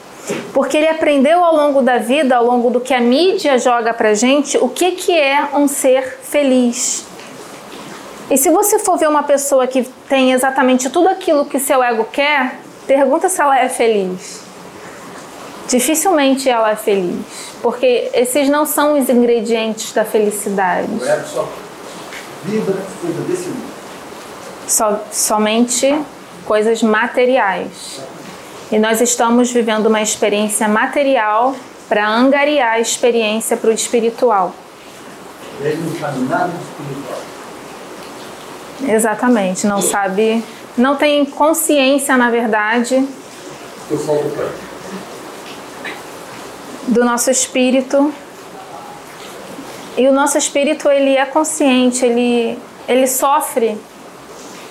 porque 0.52 0.76
ele 0.76 0.88
aprendeu 0.88 1.44
ao 1.44 1.54
longo 1.54 1.82
da 1.82 1.98
vida, 1.98 2.36
ao 2.36 2.44
longo 2.44 2.70
do 2.70 2.80
que 2.80 2.92
a 2.92 3.00
mídia 3.00 3.58
joga 3.58 3.92
pra 3.94 4.14
gente, 4.14 4.58
o 4.58 4.68
que, 4.68 4.92
que 4.92 5.18
é 5.18 5.48
um 5.54 5.68
ser 5.68 6.18
feliz. 6.22 7.04
E 8.30 8.36
se 8.36 8.50
você 8.50 8.78
for 8.78 8.98
ver 8.98 9.08
uma 9.08 9.22
pessoa 9.22 9.66
que 9.66 9.84
tem 10.08 10.32
exatamente 10.32 10.90
tudo 10.90 11.08
aquilo 11.08 11.44
que 11.44 11.58
seu 11.58 11.82
ego 11.82 12.04
quer, 12.12 12.58
pergunta 12.86 13.28
se 13.28 13.40
ela 13.40 13.58
é 13.58 13.68
feliz. 13.68 14.40
Dificilmente 15.68 16.48
ela 16.48 16.70
é 16.70 16.76
feliz, 16.76 17.24
porque 17.62 18.10
esses 18.14 18.48
não 18.48 18.66
são 18.66 18.98
os 18.98 19.08
ingredientes 19.08 19.92
da 19.92 20.04
felicidade. 20.04 20.88
O 20.92 21.04
ego 21.04 21.26
só 21.26 21.48
vibra 22.44 22.76
coisa 23.00 23.20
desse 23.22 23.48
mundo 23.48 23.76
so, 24.66 24.98
somente 25.12 25.98
coisas 26.44 26.82
materiais. 26.82 28.00
E 28.70 28.78
nós 28.78 29.00
estamos 29.00 29.50
vivendo 29.50 29.86
uma 29.86 30.02
experiência 30.02 30.66
material 30.66 31.54
para 31.88 32.08
angariar 32.08 32.72
a 32.72 32.80
experiência 32.80 33.56
para 33.56 33.70
o 33.70 33.72
espiritual. 33.72 34.52
Ele 35.60 35.76
não 35.76 36.00
sabe 36.00 36.18
nada 36.20 36.48
de 36.48 36.64
espiritual. 36.64 37.20
Exatamente, 38.88 39.66
não 39.66 39.80
sabe, 39.80 40.44
não 40.76 40.96
tem 40.96 41.24
consciência, 41.24 42.16
na 42.16 42.28
verdade, 42.28 43.06
do 46.88 47.04
nosso 47.04 47.30
espírito. 47.30 48.12
E 49.96 50.06
o 50.06 50.12
nosso 50.12 50.36
espírito 50.36 50.90
ele 50.90 51.16
é 51.16 51.24
consciente, 51.24 52.04
ele, 52.04 52.58
ele 52.86 53.06
sofre 53.06 53.78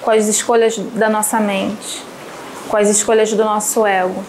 com 0.04 0.12
as 0.12 0.28
escolhas 0.28 0.78
da 0.78 1.10
nossa 1.10 1.40
mente, 1.40 2.04
com 2.70 2.78
as 2.78 2.90
escolhas 2.90 3.32
do 3.32 3.44
nosso 3.44 3.86
ego. 3.86 4.24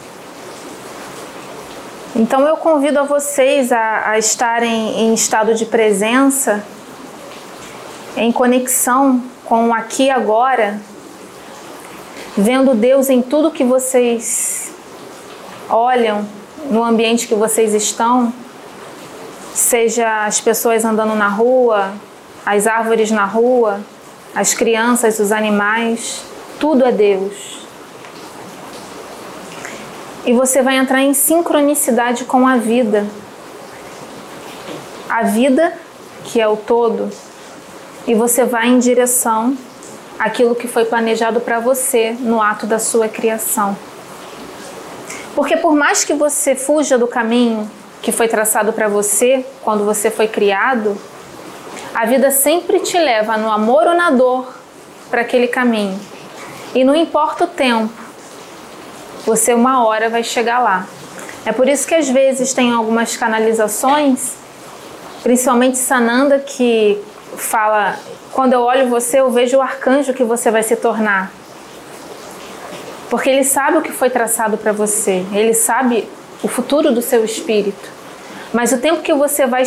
Então 2.15 2.47
eu 2.47 2.57
convido 2.57 2.99
a 2.99 3.03
vocês 3.03 3.71
a, 3.71 4.11
a 4.11 4.19
estarem 4.19 5.01
em 5.01 5.15
estado 5.15 5.55
de 5.55 5.67
presença 5.67 6.65
em 8.17 8.33
conexão 8.33 9.23
com 9.45 9.69
o 9.69 9.75
aqui 9.75 10.05
e 10.05 10.11
agora, 10.11 10.81
vendo 12.37 12.75
Deus 12.75 13.11
em 13.11 13.21
tudo 13.21 13.51
que 13.51 13.63
vocês 13.63 14.73
olham, 15.69 16.27
no 16.71 16.83
ambiente 16.83 17.29
que 17.29 17.35
vocês 17.35 17.75
estão, 17.75 18.33
seja 19.55 20.25
as 20.25 20.41
pessoas 20.41 20.85
andando 20.85 21.15
na 21.15 21.29
rua, 21.29 21.93
as 22.45 22.67
árvores 22.67 23.11
na 23.11 23.25
rua, 23.25 23.81
as 24.35 24.55
crianças, 24.55 25.19
os 25.19 25.31
animais, 25.31 26.23
tudo 26.59 26.85
é 26.85 26.93
Deus. 26.93 27.66
E 30.27 30.33
você 30.33 30.61
vai 30.61 30.77
entrar 30.77 31.03
em 31.03 31.15
sincronicidade 31.15 32.25
com 32.25 32.49
a 32.49 32.57
vida. 32.57 33.07
A 35.09 35.23
vida, 35.23 35.73
que 36.25 36.41
é 36.41 36.49
o 36.49 36.57
todo, 36.57 37.09
e 38.09 38.15
você 38.15 38.45
vai 38.45 38.67
em 38.67 38.81
direção 38.81 39.57
àquilo 40.19 40.57
que 40.57 40.67
foi 40.67 40.85
planejado 40.85 41.41
para 41.41 41.61
você 41.61 42.17
no 42.19 42.43
ato 42.43 42.67
da 42.67 42.81
sua 42.81 43.09
criação. 43.09 43.79
Porque 45.37 45.57
por 45.57 45.77
mais 45.77 46.03
que 46.03 46.13
você 46.13 46.57
fuja 46.57 46.99
do 46.99 47.07
caminho 47.07 47.71
que 48.03 48.11
foi 48.11 48.27
traçado 48.27 48.73
para 48.73 48.89
você 48.89 49.47
quando 49.63 49.85
você 49.85 50.11
foi 50.11 50.27
criado, 50.27 50.97
a 51.95 52.05
vida 52.05 52.33
sempre 52.33 52.81
te 52.81 52.99
leva 52.99 53.37
no 53.37 53.51
amor 53.51 53.87
ou 53.87 53.95
na 53.95 54.11
dor 54.11 54.53
para 55.09 55.21
aquele 55.21 55.47
caminho. 55.47 55.99
E 56.75 56.83
não 56.83 56.97
importa 56.97 57.45
o 57.45 57.47
tempo, 57.47 58.06
você 59.27 59.53
uma 59.53 59.85
hora 59.85 60.09
vai 60.09 60.23
chegar 60.23 60.61
lá. 60.61 60.87
É 61.45 61.51
por 61.53 61.69
isso 61.69 61.87
que 61.87 61.95
às 61.95 62.09
vezes 62.09 62.55
tem 62.55 62.73
algumas 62.73 63.17
canalizações, 63.17 64.35
principalmente 65.23 65.77
Sananda, 65.77 66.39
que 66.39 66.97
fala: 67.37 67.97
quando 68.33 68.53
eu 68.53 68.63
olho 68.63 68.89
você, 68.89 69.19
eu 69.19 69.31
vejo 69.31 69.59
o 69.59 69.61
arcanjo 69.61 70.15
que 70.15 70.23
você 70.23 70.51
vai 70.51 70.63
se 70.63 70.77
tornar. 70.77 71.33
Porque 73.11 73.29
ele 73.29 73.45
sabe 73.45 73.79
o 73.79 73.83
que 73.83 73.93
foi 73.93 74.11
traçado 74.11 74.57
para 74.57 74.73
você, 74.73 75.25
ele 75.33 75.55
sabe 75.55 76.09
o 76.43 76.49
futuro 76.49 76.93
do 76.93 77.03
seu 77.03 77.25
espírito. 77.25 77.97
Mas 78.53 78.73
o 78.73 78.79
tempo 78.79 79.03
que 79.03 79.13
você 79.13 79.47
vai 79.47 79.65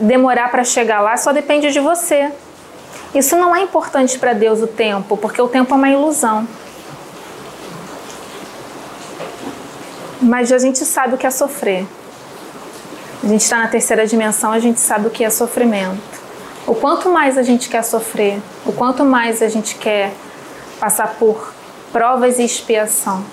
demorar 0.00 0.50
para 0.50 0.64
chegar 0.64 1.00
lá 1.00 1.16
só 1.16 1.32
depende 1.32 1.70
de 1.70 1.80
você. 1.80 2.30
Isso 3.14 3.36
não 3.36 3.54
é 3.54 3.60
importante 3.60 4.18
para 4.18 4.32
Deus 4.32 4.60
o 4.62 4.66
tempo, 4.66 5.18
porque 5.18 5.40
o 5.40 5.48
tempo 5.48 5.72
é 5.74 5.76
uma 5.76 5.90
ilusão. 5.90 6.48
Mas 10.22 10.52
a 10.52 10.58
gente 10.58 10.78
sabe 10.84 11.14
o 11.14 11.18
que 11.18 11.26
é 11.26 11.30
sofrer. 11.30 11.84
A 13.22 13.26
gente 13.26 13.42
está 13.42 13.58
na 13.58 13.68
terceira 13.68 14.06
dimensão, 14.06 14.52
a 14.52 14.58
gente 14.58 14.78
sabe 14.78 15.08
o 15.08 15.10
que 15.10 15.24
é 15.24 15.30
sofrimento. 15.30 16.22
O 16.66 16.74
quanto 16.74 17.08
mais 17.08 17.36
a 17.36 17.42
gente 17.42 17.68
quer 17.68 17.82
sofrer, 17.82 18.40
o 18.64 18.72
quanto 18.72 19.04
mais 19.04 19.42
a 19.42 19.48
gente 19.48 19.74
quer 19.74 20.12
passar 20.78 21.16
por 21.18 21.52
provas 21.92 22.38
e 22.38 22.44
expiação. 22.44 23.24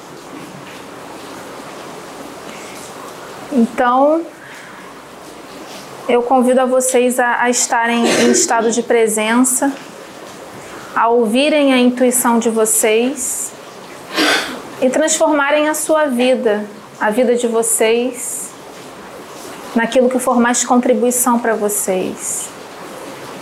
Então, 3.51 4.24
eu 6.08 6.21
convido 6.23 6.62
a 6.62 6.65
vocês 6.65 7.19
a, 7.19 7.43
a, 7.43 7.49
estarem 7.49 8.04
em 8.06 8.32
estado 8.32 8.71
de 8.71 8.82
presença, 8.82 9.71
a 10.95 11.08
ouvirem 11.08 11.73
a 11.73 11.78
intuição 11.78 12.39
de 12.39 12.49
vocês 12.49 13.52
e 14.82 14.89
transformarem 14.89 15.67
a 15.67 15.73
sua 15.73 16.06
vida, 16.06 16.65
a 16.99 17.09
vida 17.09 17.35
de 17.35 17.47
vocês, 17.47 18.49
naquilo 19.75 20.09
que 20.09 20.19
for 20.19 20.39
mais 20.39 20.65
contribuição 20.65 21.39
para 21.39 21.55
vocês. 21.55 22.49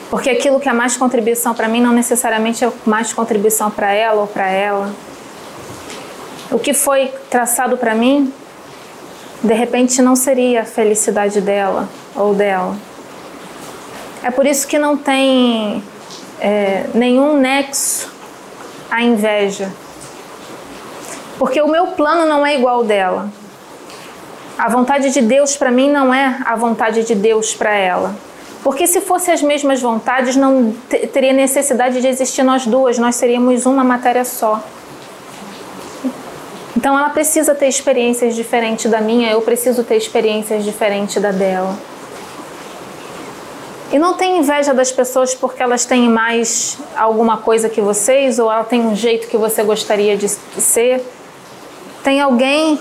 Porque 0.10 0.30
aquilo 0.30 0.60
que 0.60 0.70
é 0.70 0.74
mais 0.74 0.96
contribuição 0.96 1.54
para 1.54 1.68
mim 1.68 1.82
não 1.82 1.92
necessariamente 1.92 2.64
é 2.64 2.72
mais 2.86 3.12
contribuição 3.14 3.70
para 3.72 3.92
ela 3.92 4.22
ou 4.22 4.28
para 4.28 4.48
ela. 4.48 4.94
O 6.52 6.60
que 6.60 6.74
foi 6.74 7.12
traçado 7.30 7.78
para 7.78 7.94
mim, 7.94 8.32
de 9.44 9.54
repente 9.54 10.02
não 10.02 10.16
seria 10.16 10.62
a 10.62 10.66
felicidade 10.66 11.42
dela 11.42 11.90
ou 12.16 12.34
dela. 12.34 12.76
É 14.24 14.32
por 14.32 14.46
isso 14.46 14.68
que 14.68 14.78
não 14.78 14.96
tem 14.96 15.84
é, 16.40 16.86
nenhum 16.94 17.38
nexo 17.38 18.10
à 18.90 19.04
inveja. 19.04 19.72
Porque 21.38 21.62
o 21.62 21.68
meu 21.68 21.88
plano 21.88 22.26
não 22.26 22.46
é 22.46 22.56
igual 22.56 22.78
ao 22.78 22.84
dela. 22.84 23.30
A 24.58 24.70
vontade 24.70 25.12
de 25.12 25.22
Deus 25.22 25.56
para 25.56 25.70
mim 25.70 25.92
não 25.92 26.12
é 26.12 26.40
a 26.44 26.56
vontade 26.56 27.04
de 27.04 27.14
Deus 27.14 27.54
para 27.54 27.76
ela. 27.76 28.16
Porque 28.64 28.88
se 28.88 29.00
fossem 29.02 29.34
as 29.34 29.42
mesmas 29.42 29.82
vontades, 29.82 30.36
não 30.36 30.74
teria 31.14 31.32
necessidade 31.32 32.02
de 32.02 32.08
existir 32.08 32.44
nós 32.44 32.66
duas, 32.66 32.98
nós 32.98 33.16
seríamos 33.16 33.66
uma 33.68 33.84
matéria 33.84 34.26
só. 34.26 34.62
Então 36.76 36.98
ela 36.98 37.10
precisa 37.10 37.54
ter 37.54 37.68
experiências 37.68 38.36
diferentes 38.36 38.90
da 38.90 39.00
minha, 39.00 39.32
eu 39.32 39.42
preciso 39.42 39.84
ter 39.84 39.96
experiências 39.96 40.64
diferentes 40.64 41.22
da 41.22 41.32
dela. 41.32 41.78
E 43.92 43.98
não 43.98 44.16
tem 44.16 44.40
inveja 44.40 44.74
das 44.74 44.92
pessoas 44.92 45.34
porque 45.34 45.64
elas 45.64 45.86
têm 45.86 46.10
mais 46.10 46.78
alguma 46.96 47.38
coisa 47.38 47.70
que 47.70 47.80
vocês 47.80 48.38
ou 48.38 48.52
ela 48.52 48.64
tem 48.64 48.82
um 48.82 48.96
jeito 48.96 49.28
que 49.28 49.38
você 49.38 49.64
gostaria 49.64 50.18
de 50.18 50.28
ser. 50.28 51.02
Tem 52.04 52.20
alguém 52.20 52.80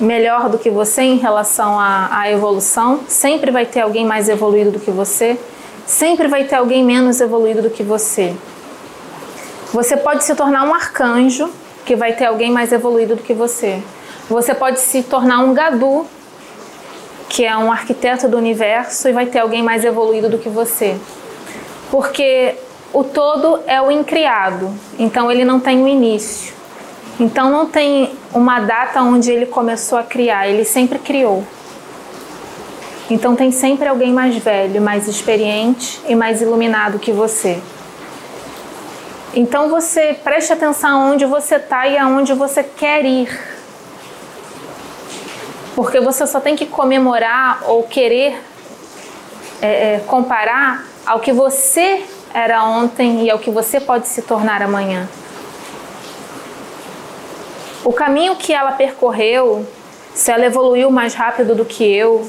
melhor 0.00 0.48
do 0.48 0.58
que 0.58 0.70
você 0.70 1.02
em 1.02 1.18
relação 1.18 1.78
à, 1.78 2.08
à 2.10 2.30
evolução, 2.30 3.00
sempre 3.06 3.50
vai 3.50 3.66
ter 3.66 3.80
alguém 3.80 4.06
mais 4.06 4.28
evoluído 4.28 4.70
do 4.70 4.80
que 4.80 4.90
você, 4.90 5.38
sempre 5.86 6.26
vai 6.26 6.44
ter 6.44 6.56
alguém 6.56 6.82
menos 6.82 7.20
evoluído 7.20 7.62
do 7.62 7.70
que 7.70 7.82
você. 7.82 8.34
Você 9.72 9.96
pode 9.96 10.24
se 10.24 10.34
tornar 10.34 10.64
um 10.64 10.74
arcanjo, 10.74 11.50
que 11.84 11.94
vai 11.94 12.12
ter 12.12 12.26
alguém 12.26 12.50
mais 12.50 12.72
evoluído 12.72 13.16
do 13.16 13.22
que 13.22 13.34
você. 13.34 13.82
Você 14.28 14.54
pode 14.54 14.80
se 14.80 15.02
tornar 15.02 15.40
um 15.40 15.52
gadu, 15.52 16.06
que 17.28 17.44
é 17.44 17.56
um 17.56 17.70
arquiteto 17.70 18.28
do 18.28 18.36
universo, 18.36 19.08
e 19.08 19.12
vai 19.12 19.26
ter 19.26 19.40
alguém 19.40 19.62
mais 19.62 19.84
evoluído 19.84 20.28
do 20.28 20.38
que 20.38 20.48
você. 20.48 20.96
Porque 21.90 22.54
o 22.92 23.04
todo 23.04 23.60
é 23.66 23.80
o 23.80 23.90
incriado, 23.90 24.72
então 24.98 25.30
ele 25.30 25.44
não 25.44 25.60
tem 25.60 25.78
um 25.78 25.88
início. 25.88 26.59
Então 27.20 27.50
não 27.50 27.66
tem 27.66 28.10
uma 28.32 28.60
data 28.60 29.02
onde 29.02 29.30
ele 29.30 29.44
começou 29.44 29.98
a 29.98 30.02
criar, 30.02 30.48
ele 30.48 30.64
sempre 30.64 30.98
criou. 30.98 31.44
Então 33.10 33.36
tem 33.36 33.52
sempre 33.52 33.86
alguém 33.86 34.10
mais 34.10 34.36
velho, 34.36 34.80
mais 34.80 35.06
experiente 35.06 36.00
e 36.08 36.14
mais 36.14 36.40
iluminado 36.40 36.98
que 36.98 37.12
você. 37.12 37.60
Então 39.34 39.68
você 39.68 40.14
preste 40.24 40.50
atenção 40.50 41.08
aonde 41.08 41.26
você 41.26 41.56
está 41.56 41.86
e 41.86 41.98
aonde 41.98 42.32
você 42.32 42.62
quer 42.62 43.04
ir. 43.04 43.28
Porque 45.76 46.00
você 46.00 46.26
só 46.26 46.40
tem 46.40 46.56
que 46.56 46.64
comemorar 46.64 47.64
ou 47.66 47.82
querer 47.82 48.42
é, 49.60 49.96
é, 49.96 50.02
comparar 50.06 50.86
ao 51.04 51.20
que 51.20 51.34
você 51.34 52.02
era 52.32 52.64
ontem 52.64 53.24
e 53.24 53.30
ao 53.30 53.38
que 53.38 53.50
você 53.50 53.78
pode 53.78 54.08
se 54.08 54.22
tornar 54.22 54.62
amanhã. 54.62 55.06
O 57.84 57.92
caminho 57.92 58.36
que 58.36 58.52
ela 58.52 58.72
percorreu, 58.72 59.66
se 60.14 60.30
ela 60.30 60.44
evoluiu 60.44 60.90
mais 60.90 61.14
rápido 61.14 61.54
do 61.54 61.64
que 61.64 61.84
eu, 61.84 62.28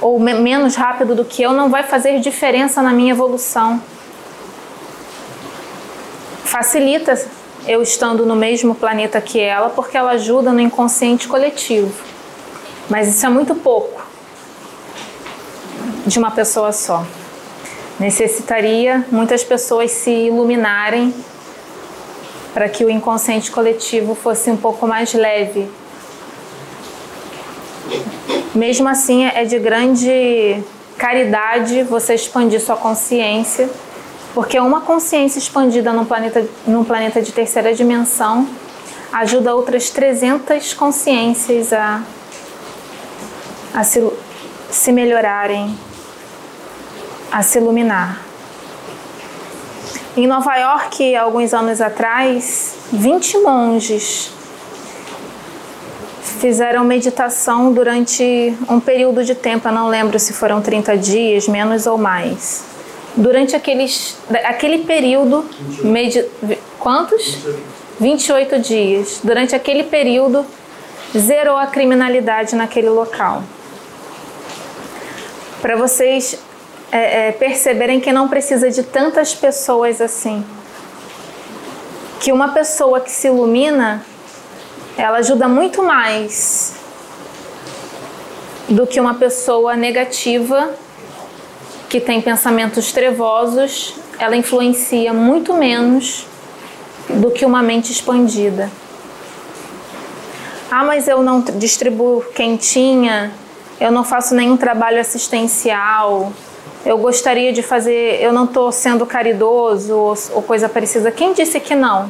ou 0.00 0.18
me 0.18 0.32
menos 0.34 0.76
rápido 0.76 1.14
do 1.14 1.24
que 1.24 1.42
eu, 1.42 1.52
não 1.52 1.68
vai 1.68 1.82
fazer 1.82 2.20
diferença 2.20 2.80
na 2.80 2.92
minha 2.92 3.10
evolução. 3.10 3.82
Facilita 6.44 7.14
eu 7.66 7.82
estando 7.82 8.24
no 8.24 8.34
mesmo 8.34 8.74
planeta 8.74 9.20
que 9.20 9.40
ela, 9.40 9.70
porque 9.70 9.96
ela 9.96 10.12
ajuda 10.12 10.52
no 10.52 10.60
inconsciente 10.60 11.28
coletivo. 11.28 11.92
Mas 12.88 13.08
isso 13.08 13.24
é 13.26 13.28
muito 13.28 13.54
pouco 13.54 14.02
de 16.06 16.18
uma 16.18 16.30
pessoa 16.30 16.72
só. 16.72 17.04
Necessitaria 17.98 19.04
muitas 19.10 19.44
pessoas 19.44 19.90
se 19.90 20.10
iluminarem 20.10 21.14
para 22.52 22.68
que 22.68 22.84
o 22.84 22.90
inconsciente 22.90 23.50
coletivo 23.50 24.14
fosse 24.14 24.50
um 24.50 24.56
pouco 24.56 24.86
mais 24.86 25.12
leve. 25.14 25.68
Mesmo 28.54 28.88
assim, 28.88 29.24
é 29.24 29.44
de 29.44 29.58
grande 29.58 30.62
caridade 30.98 31.82
você 31.84 32.14
expandir 32.14 32.60
sua 32.60 32.76
consciência, 32.76 33.70
porque 34.34 34.58
uma 34.58 34.80
consciência 34.82 35.38
expandida 35.38 35.92
num 35.92 36.04
planeta, 36.04 36.46
num 36.66 36.84
planeta 36.84 37.22
de 37.22 37.32
terceira 37.32 37.74
dimensão 37.74 38.46
ajuda 39.12 39.54
outras 39.54 39.90
300 39.90 40.74
consciências 40.74 41.72
a, 41.72 42.02
a 43.74 43.82
se, 43.82 44.08
se 44.70 44.92
melhorarem, 44.92 45.76
a 47.32 47.42
se 47.42 47.58
iluminar. 47.58 48.29
Em 50.16 50.26
Nova 50.26 50.56
York, 50.56 51.14
alguns 51.14 51.54
anos 51.54 51.80
atrás, 51.80 52.74
20 52.92 53.38
monges 53.38 54.32
fizeram 56.40 56.82
meditação 56.82 57.72
durante 57.72 58.52
um 58.68 58.80
período 58.80 59.22
de 59.24 59.36
tempo, 59.36 59.68
eu 59.68 59.72
não 59.72 59.88
lembro 59.88 60.18
se 60.18 60.32
foram 60.32 60.60
30 60.60 60.96
dias, 60.96 61.46
menos 61.46 61.86
ou 61.86 61.96
mais. 61.96 62.64
durante 63.16 63.54
aqueles, 63.54 64.16
aquele 64.44 64.78
período, 64.78 65.44
medi, 65.82 66.24
quantos? 66.78 67.38
28 68.00 68.58
dias. 68.58 69.20
Durante 69.22 69.54
aquele 69.54 69.84
período, 69.84 70.44
zerou 71.16 71.56
a 71.56 71.66
criminalidade 71.66 72.56
naquele 72.56 72.88
local. 72.88 73.42
Para 75.60 75.76
vocês 75.76 76.38
é, 76.92 77.28
é, 77.28 77.32
perceberem 77.32 78.00
que 78.00 78.12
não 78.12 78.28
precisa 78.28 78.70
de 78.70 78.82
tantas 78.82 79.34
pessoas 79.34 80.00
assim. 80.00 80.44
Que 82.20 82.32
uma 82.32 82.48
pessoa 82.48 83.00
que 83.00 83.10
se 83.10 83.28
ilumina, 83.28 84.04
ela 84.96 85.18
ajuda 85.18 85.48
muito 85.48 85.82
mais 85.82 86.74
do 88.68 88.86
que 88.86 89.00
uma 89.00 89.14
pessoa 89.14 89.74
negativa 89.74 90.70
que 91.88 92.00
tem 92.00 92.20
pensamentos 92.20 92.92
trevosos, 92.92 93.94
ela 94.18 94.36
influencia 94.36 95.12
muito 95.12 95.54
menos 95.54 96.26
do 97.08 97.30
que 97.30 97.44
uma 97.44 97.62
mente 97.62 97.90
expandida. 97.90 98.70
Ah, 100.70 100.84
mas 100.84 101.08
eu 101.08 101.20
não 101.20 101.40
distribuo 101.40 102.22
quentinha, 102.32 103.32
eu 103.80 103.90
não 103.90 104.04
faço 104.04 104.36
nenhum 104.36 104.56
trabalho 104.56 105.00
assistencial, 105.00 106.32
eu 106.84 106.96
gostaria 106.96 107.52
de 107.52 107.62
fazer, 107.62 108.22
eu 108.22 108.32
não 108.32 108.44
estou 108.44 108.72
sendo 108.72 109.04
caridoso 109.04 109.94
ou, 109.94 110.14
ou 110.32 110.42
coisa 110.42 110.68
parecida. 110.68 111.10
Quem 111.12 111.32
disse 111.32 111.60
que 111.60 111.74
não? 111.74 112.08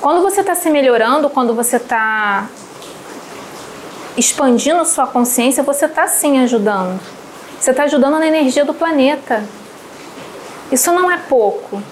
Quando 0.00 0.22
você 0.22 0.40
está 0.40 0.54
se 0.54 0.70
melhorando, 0.70 1.30
quando 1.30 1.54
você 1.54 1.76
está 1.76 2.46
expandindo 4.16 4.84
sua 4.84 5.06
consciência, 5.06 5.62
você 5.62 5.86
está 5.86 6.06
sim 6.06 6.38
ajudando. 6.40 7.00
Você 7.58 7.70
está 7.70 7.84
ajudando 7.84 8.18
na 8.18 8.26
energia 8.26 8.64
do 8.64 8.74
planeta. 8.74 9.44
Isso 10.70 10.92
não 10.92 11.10
é 11.10 11.16
pouco. 11.16 11.82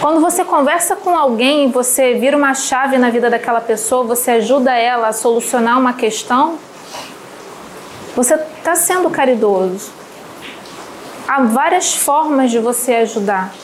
Quando 0.00 0.20
você 0.20 0.44
conversa 0.44 0.94
com 0.94 1.16
alguém, 1.16 1.70
você 1.70 2.14
vira 2.14 2.36
uma 2.36 2.54
chave 2.54 2.96
na 2.96 3.10
vida 3.10 3.28
daquela 3.28 3.60
pessoa, 3.60 4.04
você 4.04 4.30
ajuda 4.32 4.72
ela 4.72 5.08
a 5.08 5.12
solucionar 5.12 5.78
uma 5.78 5.94
questão, 5.94 6.58
você 8.14 8.34
está 8.34 8.76
sendo 8.76 9.10
caridoso. 9.10 9.99
Há 11.32 11.42
várias 11.42 11.94
formas 11.94 12.50
de 12.50 12.58
você 12.58 12.92
ajudar. 12.92 13.54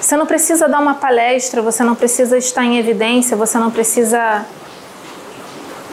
Você 0.00 0.16
não 0.16 0.24
precisa 0.24 0.66
dar 0.66 0.80
uma 0.80 0.94
palestra, 0.94 1.60
você 1.60 1.84
não 1.84 1.94
precisa 1.94 2.38
estar 2.38 2.64
em 2.64 2.78
evidência, 2.78 3.36
você 3.36 3.58
não 3.58 3.70
precisa 3.70 4.46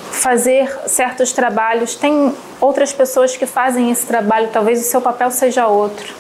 fazer 0.10 0.74
certos 0.88 1.34
trabalhos. 1.34 1.96
Tem 1.96 2.34
outras 2.62 2.94
pessoas 2.94 3.36
que 3.36 3.46
fazem 3.46 3.92
esse 3.92 4.06
trabalho, 4.06 4.48
talvez 4.54 4.80
o 4.80 4.90
seu 4.90 5.02
papel 5.02 5.30
seja 5.32 5.68
outro. 5.68 6.16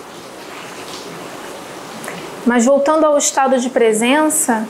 Mas 2.46 2.65
voltando 2.65 3.06
ao 3.06 3.18
estado 3.18 3.58
de 3.62 3.70
presença, 3.70 4.68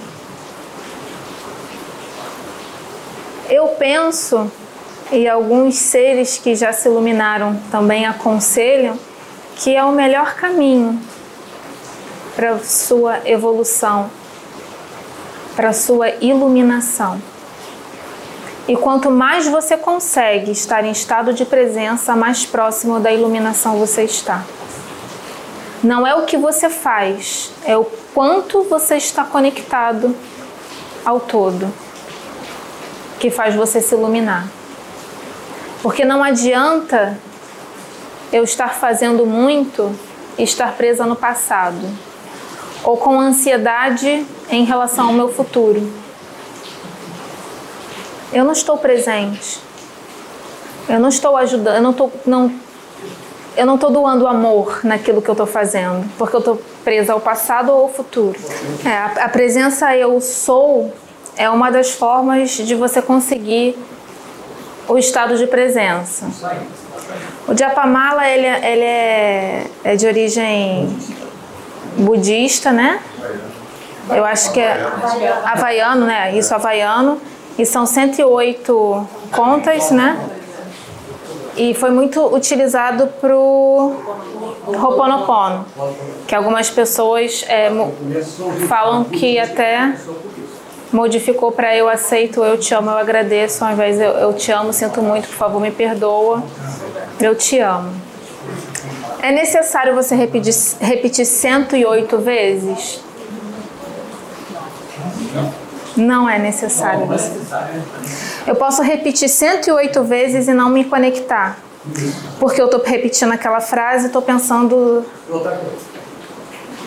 eu 3.49 3.69
penso, 3.69 4.51
e 5.11 5.27
alguns 5.27 5.75
seres 5.75 6.37
que 6.37 6.55
já 6.55 6.71
se 6.71 6.87
iluminaram 6.87 7.59
também 7.71 8.05
aconselham, 8.05 8.97
que 9.55 9.75
é 9.75 9.83
o 9.83 9.91
melhor 9.91 10.35
caminho 10.35 10.99
para 12.35 12.59
sua 12.59 13.27
evolução, 13.27 14.09
para 15.55 15.73
sua 15.73 16.09
iluminação. 16.21 17.21
E 18.67 18.75
quanto 18.77 19.09
mais 19.09 19.47
você 19.47 19.75
consegue 19.75 20.51
estar 20.51 20.85
em 20.85 20.91
estado 20.91 21.33
de 21.33 21.43
presença, 21.43 22.15
mais 22.15 22.45
próximo 22.45 22.99
da 22.99 23.11
iluminação 23.11 23.77
você 23.77 24.03
está. 24.03 24.45
Não 25.83 26.05
é 26.05 26.13
o 26.13 26.25
que 26.25 26.37
você 26.37 26.69
faz, 26.69 27.51
é 27.65 27.75
o 27.75 27.85
quanto 28.13 28.63
você 28.63 28.97
está 28.97 29.23
conectado 29.23 30.15
ao 31.03 31.19
todo 31.19 31.73
que 33.19 33.29
faz 33.29 33.55
você 33.55 33.81
se 33.81 33.93
iluminar. 33.93 34.58
Porque 35.81 36.03
não 36.03 36.23
adianta 36.23 37.17
eu 38.31 38.43
estar 38.43 38.75
fazendo 38.75 39.25
muito 39.25 39.93
e 40.37 40.43
estar 40.43 40.73
presa 40.75 41.05
no 41.05 41.15
passado, 41.15 41.87
ou 42.83 42.97
com 42.97 43.19
ansiedade 43.19 44.25
em 44.49 44.63
relação 44.63 45.07
ao 45.07 45.13
meu 45.13 45.29
futuro. 45.29 45.91
Eu 48.31 48.45
não 48.45 48.53
estou 48.53 48.77
presente. 48.77 49.59
Eu 50.87 50.99
não 50.99 51.09
estou 51.09 51.35
ajudando, 51.37 51.75
eu 51.75 51.81
não 51.81 51.91
estou 51.91 52.11
não 52.25 52.51
eu 53.57 53.65
não 53.65 53.75
estou 53.75 53.91
doando 53.91 54.25
amor 54.25 54.79
naquilo 54.83 55.21
que 55.21 55.29
eu 55.29 55.33
estou 55.33 55.45
fazendo, 55.45 56.09
porque 56.17 56.35
eu 56.35 56.39
estou 56.39 56.61
presa 56.83 57.13
ao 57.13 57.19
passado 57.19 57.71
ou 57.71 57.83
ao 57.83 57.89
futuro. 57.89 58.39
É, 58.85 58.89
a, 58.89 59.25
a 59.25 59.29
presença 59.29 59.95
eu 59.95 60.21
sou 60.21 60.93
é 61.35 61.49
uma 61.49 61.69
das 61.69 61.91
formas 61.91 62.51
de 62.51 62.73
você 62.73 63.01
conseguir 63.01 63.77
o 64.89 64.97
estado 64.97 65.37
de 65.37 65.47
presença. 65.47 66.25
O 67.47 67.55
Japamala 67.55 68.27
ele, 68.27 68.45
é, 68.45 68.71
ele 68.71 68.83
é, 68.83 69.67
é 69.83 69.95
de 69.95 70.07
origem 70.07 70.89
budista, 71.97 72.71
né? 72.71 72.99
Eu 74.09 74.25
acho 74.25 74.51
que 74.51 74.59
é 74.59 74.91
havaiano, 75.45 76.05
né? 76.05 76.35
Isso, 76.35 76.53
havaiano. 76.53 77.21
E 77.57 77.65
são 77.65 77.85
108 77.85 79.07
contas, 79.31 79.91
né? 79.91 80.19
E 81.55 81.73
foi 81.73 81.91
muito 81.91 82.33
utilizado 82.33 83.07
para 83.19 83.35
o 83.35 83.93
Ho'oponopono, 84.65 85.65
que 86.25 86.33
algumas 86.33 86.69
pessoas 86.69 87.43
é, 87.47 87.69
falam 88.67 89.03
que 89.03 89.37
até 89.37 89.93
modificou 90.91 91.51
para 91.51 91.75
eu 91.75 91.87
aceito, 91.87 92.43
eu 92.43 92.57
te 92.57 92.73
amo, 92.73 92.89
eu 92.89 92.97
agradeço, 92.97 93.63
ao 93.63 93.71
invés 93.71 93.97
de 93.97 94.03
eu, 94.03 94.11
eu 94.11 94.33
te 94.33 94.51
amo, 94.51 94.73
sinto 94.73 95.01
muito, 95.01 95.27
por 95.27 95.35
favor, 95.35 95.61
me 95.61 95.71
perdoa, 95.71 96.43
eu 97.19 97.35
te 97.35 97.59
amo. 97.59 97.93
É 99.21 99.31
necessário 99.31 99.93
você 99.93 100.15
repetir, 100.15 100.53
repetir 100.79 101.25
108 101.25 102.17
vezes? 102.19 103.01
Não 105.95 106.29
é 106.29 106.39
necessário. 106.39 107.05
Você. 107.05 107.31
Eu 108.47 108.55
posso 108.55 108.81
repetir 108.81 109.27
108 109.27 110.03
vezes 110.03 110.47
e 110.47 110.53
não 110.53 110.69
me 110.69 110.85
conectar. 110.85 111.59
Porque 112.39 112.61
eu 112.61 112.65
estou 112.65 112.81
repetindo 112.81 113.31
aquela 113.33 113.59
frase 113.59 114.05
e 114.05 114.07
estou 114.07 114.21
pensando 114.21 115.05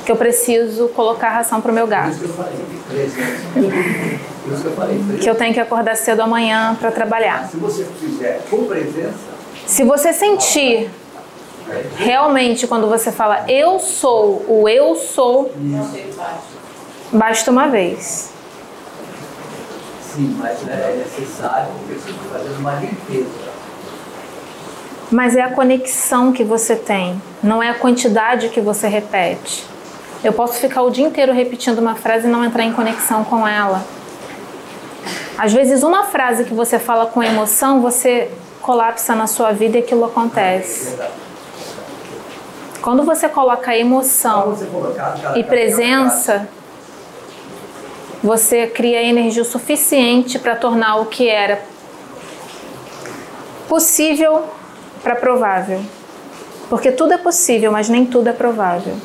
que 0.04 0.10
eu 0.10 0.16
preciso 0.16 0.88
colocar 0.88 1.30
ração 1.30 1.60
para 1.60 1.70
o 1.70 1.74
meu 1.74 1.86
gato. 1.86 2.18
Que 5.20 5.30
eu 5.30 5.34
tenho 5.34 5.54
que 5.54 5.60
acordar 5.60 5.96
cedo 5.96 6.20
amanhã 6.20 6.76
para 6.78 6.90
trabalhar. 6.90 7.48
Se 7.48 7.56
você 7.56 7.84
fizer 7.84 8.40
com 8.50 8.64
presença. 8.64 9.32
Se 9.66 9.84
você 9.84 10.12
sentir 10.12 10.90
realmente 11.96 12.66
quando 12.66 12.88
você 12.88 13.12
fala 13.12 13.44
eu 13.48 13.78
sou, 13.78 14.44
o 14.48 14.68
eu 14.68 14.96
sou, 14.96 15.52
basta 17.12 17.50
uma 17.50 17.68
vez. 17.68 18.30
Sim, 20.14 20.36
mas 20.38 20.58
é 20.68 20.96
necessário, 20.96 21.68
porque 21.78 21.94
você 21.94 22.10
está 22.10 22.22
fazendo 22.30 22.58
uma 22.58 22.74
limpeza. 22.74 23.30
Mas 25.10 25.36
é 25.36 25.42
a 25.42 25.50
conexão 25.50 26.32
que 26.32 26.44
você 26.44 26.76
tem, 26.76 27.20
não 27.42 27.62
é 27.62 27.70
a 27.70 27.74
quantidade 27.74 28.50
que 28.50 28.60
você 28.60 28.88
repete. 28.88 29.71
Eu 30.24 30.32
posso 30.32 30.54
ficar 30.54 30.82
o 30.82 30.90
dia 30.90 31.04
inteiro 31.04 31.32
repetindo 31.32 31.78
uma 31.78 31.96
frase 31.96 32.28
e 32.28 32.30
não 32.30 32.44
entrar 32.44 32.62
em 32.62 32.72
conexão 32.72 33.24
com 33.24 33.46
ela. 33.46 33.84
Às 35.36 35.52
vezes, 35.52 35.82
uma 35.82 36.04
frase 36.04 36.44
que 36.44 36.54
você 36.54 36.78
fala 36.78 37.06
com 37.06 37.22
emoção, 37.22 37.80
você 37.80 38.30
colapsa 38.60 39.16
na 39.16 39.26
sua 39.26 39.50
vida 39.50 39.78
e 39.78 39.80
aquilo 39.80 40.04
acontece. 40.04 40.96
Quando 42.80 43.02
você 43.02 43.28
coloca 43.28 43.76
emoção 43.76 44.56
e 45.34 45.42
presença, 45.42 46.48
você 48.22 48.68
cria 48.68 49.02
energia 49.02 49.44
suficiente 49.44 50.38
para 50.38 50.54
tornar 50.54 50.96
o 50.96 51.06
que 51.06 51.28
era 51.28 51.62
possível 53.68 54.44
para 55.02 55.16
provável. 55.16 55.80
Porque 56.68 56.92
tudo 56.92 57.12
é 57.12 57.18
possível, 57.18 57.72
mas 57.72 57.88
nem 57.88 58.06
tudo 58.06 58.28
é 58.28 58.32
provável. 58.32 58.96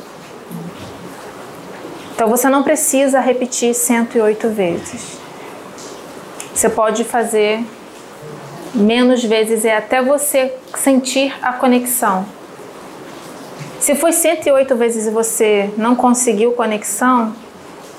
Então 2.18 2.26
você 2.26 2.48
não 2.48 2.64
precisa 2.64 3.20
repetir 3.20 3.72
108 3.72 4.48
vezes. 4.48 5.18
Você 6.52 6.68
pode 6.68 7.04
fazer 7.04 7.64
menos 8.74 9.22
vezes 9.22 9.62
e 9.62 9.70
até 9.70 10.02
você 10.02 10.52
sentir 10.74 11.32
a 11.40 11.52
conexão. 11.52 12.26
Se 13.78 13.94
foi 13.94 14.10
108 14.10 14.74
vezes 14.74 15.06
e 15.06 15.10
você 15.10 15.70
não 15.76 15.94
conseguiu 15.94 16.50
conexão, 16.54 17.36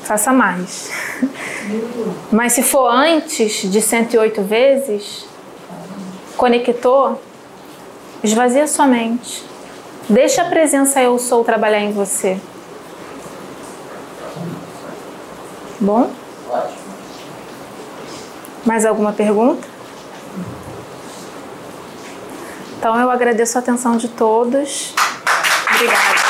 faça 0.03 0.33
mais. 0.33 0.91
Mas 2.29 2.51
se 2.51 2.61
for 2.61 2.89
antes 2.89 3.71
de 3.71 3.81
108 3.81 4.41
vezes, 4.41 5.25
conectou, 6.35 7.21
esvazia 8.21 8.67
sua 8.67 8.85
mente. 8.85 9.45
Deixa 10.09 10.41
a 10.41 10.49
presença 10.49 11.01
eu 11.01 11.17
sou 11.17 11.41
trabalhar 11.45 11.79
em 11.79 11.93
você. 11.93 12.37
Bom? 15.79 16.11
Ótimo. 16.49 16.89
Mais 18.65 18.85
alguma 18.85 19.13
pergunta? 19.13 19.67
Então 22.77 22.99
eu 22.99 23.09
agradeço 23.09 23.57
a 23.57 23.61
atenção 23.61 23.97
de 23.97 24.07
todos. 24.07 24.93
Obrigada. 25.73 26.28